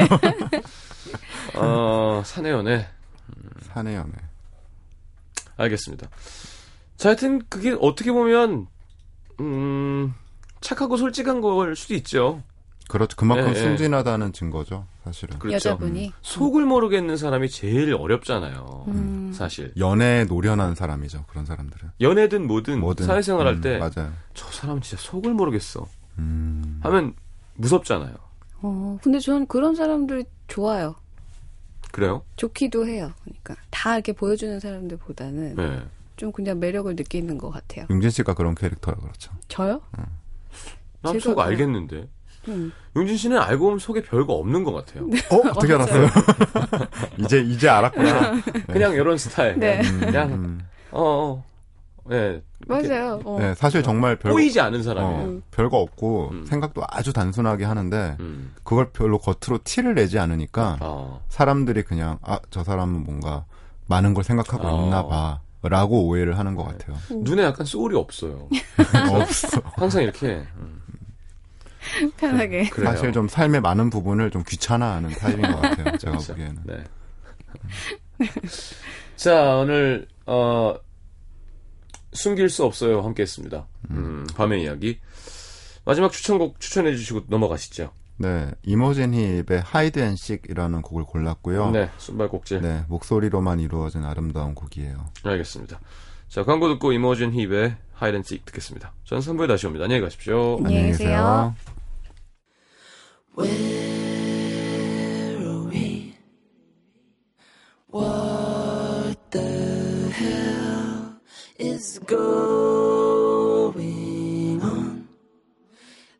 어, 1.55 2.21
사내 2.25 2.49
연애 2.51 2.87
사내 3.61 3.95
연애. 3.95 4.13
알겠습니다. 5.59 6.09
자, 6.97 7.09
하여튼 7.09 7.41
그게 7.49 7.75
어떻게 7.79 8.11
보면 8.11 8.67
음 9.39 10.13
착하고 10.61 10.97
솔직한 10.97 11.41
걸 11.41 11.75
수도 11.75 11.93
있죠. 11.95 12.43
그렇죠. 12.89 13.15
그만큼 13.15 13.49
예, 13.49 13.51
예. 13.51 13.55
순진하다는 13.55 14.33
증거죠. 14.33 14.87
사실은. 15.03 15.37
그렇죠. 15.37 15.55
여자분이. 15.55 16.11
속을 16.21 16.65
모르겠는 16.65 17.17
사람이 17.17 17.49
제일 17.49 17.93
어렵잖아요. 17.93 18.85
음. 18.87 19.31
사실 19.33 19.71
연애에 19.77 20.25
노련한 20.25 20.73
사람이죠. 20.73 21.25
그런 21.27 21.45
사람들은. 21.45 21.91
연애든 22.01 22.47
뭐든, 22.47 22.79
뭐든. 22.79 23.05
사회생활 23.05 23.45
할 23.45 23.55
음, 23.55 23.61
때저 23.61 23.79
맞아요. 23.79 24.13
사람 24.33 24.81
진짜 24.81 25.01
속을 25.03 25.33
모르겠어 25.33 25.87
음. 26.17 26.79
하면 26.81 27.13
무섭잖아요. 27.55 28.15
어 28.61 28.97
근데 29.03 29.19
저는 29.19 29.45
그런 29.45 29.75
사람들이 29.75 30.25
좋아요. 30.47 30.95
그래요? 31.91 32.23
좋기도 32.35 32.85
해요. 32.87 33.11
그러니까 33.23 33.55
다 33.69 33.95
이렇게 33.95 34.13
보여주는 34.13 34.59
사람들보다는 34.59 35.55
네. 35.55 35.81
좀 36.17 36.31
그냥 36.31 36.59
매력을 36.59 36.93
느끼는 36.95 37.37
것 37.37 37.49
같아요. 37.49 37.85
윤진 37.89 38.09
씨가 38.09 38.33
그런 38.33 38.55
캐릭터라 38.55 38.97
그렇죠. 38.97 39.31
저요? 39.47 39.81
난 41.01 41.13
제가 41.13 41.19
속 41.23 41.35
그- 41.35 41.41
알겠는데. 41.41 42.07
음. 42.47 42.71
용진 42.95 43.17
씨는 43.17 43.37
알고 43.37 43.65
보면 43.65 43.79
속에 43.79 44.01
별거 44.01 44.33
없는 44.33 44.63
것 44.63 44.71
같아요. 44.73 45.05
어? 45.29 45.49
어떻게 45.49 45.73
알았어요? 45.73 46.07
이제, 47.19 47.39
이제 47.41 47.67
알았구나. 47.69 48.41
그냥 48.67 48.93
이런 48.93 49.17
스타일. 49.17 49.59
네. 49.59 49.81
그냥, 49.99 50.31
음, 50.33 50.59
어, 50.91 51.01
어. 51.01 51.45
네. 52.09 52.41
맞아요. 52.67 53.21
어. 53.23 53.37
네, 53.39 53.53
사실 53.55 53.83
정말 53.83 54.15
별거, 54.17 54.35
꼬이지 54.35 54.59
않은 54.59 54.83
사람이에요. 54.83 55.37
어, 55.37 55.41
별거 55.51 55.77
없고, 55.77 56.29
음. 56.31 56.45
생각도 56.45 56.81
아주 56.87 57.13
단순하게 57.13 57.65
하는데, 57.65 58.17
음. 58.19 58.53
그걸 58.63 58.89
별로 58.91 59.17
겉으로 59.19 59.59
티를 59.63 59.93
내지 59.95 60.17
않으니까, 60.19 60.77
어. 60.81 61.21
사람들이 61.29 61.83
그냥, 61.83 62.17
아, 62.21 62.39
저 62.49 62.63
사람은 62.63 63.03
뭔가 63.03 63.45
많은 63.87 64.13
걸 64.13 64.23
생각하고 64.23 64.67
어. 64.67 64.83
있나 64.85 65.05
봐. 65.07 65.41
라고 65.61 66.07
오해를 66.07 66.37
하는 66.39 66.55
것 66.55 66.63
같아요. 66.63 66.95
눈에 67.21 67.43
약간 67.43 67.65
소울이 67.65 67.93
없어요. 67.93 68.47
없어. 69.11 69.61
항상 69.75 70.03
이렇게. 70.03 70.41
음, 70.55 70.81
편하게. 72.15 72.69
그래요. 72.69 72.91
사실 72.91 73.11
좀 73.11 73.27
삶의 73.27 73.59
많은 73.59 73.89
부분을 73.89 74.31
좀 74.31 74.41
귀찮아하는 74.47 75.09
타입인 75.09 75.41
것 75.41 75.59
같아요. 75.59 75.97
제가 75.97 76.11
그렇죠. 76.15 76.27
보기에는. 76.33 76.57
네. 76.63 76.83
자, 79.17 79.55
오늘, 79.57 80.07
어, 80.25 80.75
숨길 82.13 82.49
수 82.49 82.63
없어요. 82.65 83.01
함께 83.01 83.23
했습니다. 83.23 83.67
음, 83.91 84.25
밤의 84.35 84.63
이야기. 84.63 84.99
마지막 85.85 86.11
추천곡 86.11 86.59
추천해 86.59 86.95
주시고 86.95 87.23
넘어가시죠. 87.27 87.91
네, 88.17 88.51
이모진 88.63 89.13
힙의 89.13 89.61
Hide 89.61 89.99
and 89.99 90.15
Seek이라는 90.15 90.81
곡을 90.81 91.05
골랐고요. 91.05 91.71
네, 91.71 91.89
순발곡질. 91.97 92.61
네, 92.61 92.83
목소리로만 92.89 93.59
이루어진 93.61 94.03
아름다운 94.03 94.53
곡이에요. 94.55 95.05
알겠습니다. 95.23 95.79
자, 96.27 96.43
광고 96.43 96.67
듣고 96.67 96.91
이모진 96.91 97.31
힙의 97.31 97.75
Hide 97.93 98.12
and 98.12 98.26
Seek 98.26 98.45
듣겠습니다. 98.45 98.93
저는 99.05 99.21
3부에 99.21 99.47
다시 99.47 99.67
옵니다. 99.67 99.85
안녕히 99.85 100.01
가십시오. 100.01 100.57
안녕히 100.57 100.87
계세요. 100.87 101.55
Where 103.37 103.55
are 105.41 105.69
we? 105.69 106.13
What 107.93 108.28
is 111.59 111.99
going 111.99 112.21
on? 114.61 115.07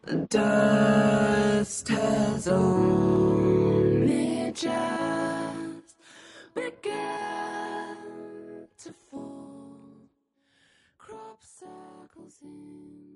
The 0.03 0.17
dust 0.27 1.87
has 1.87 2.47
only 2.49 3.71
just 4.53 5.95
begun 6.53 7.97
to 8.83 8.93
fall. 9.09 10.09
Crop 10.97 11.41
circles 11.41 12.41
in 12.43 13.08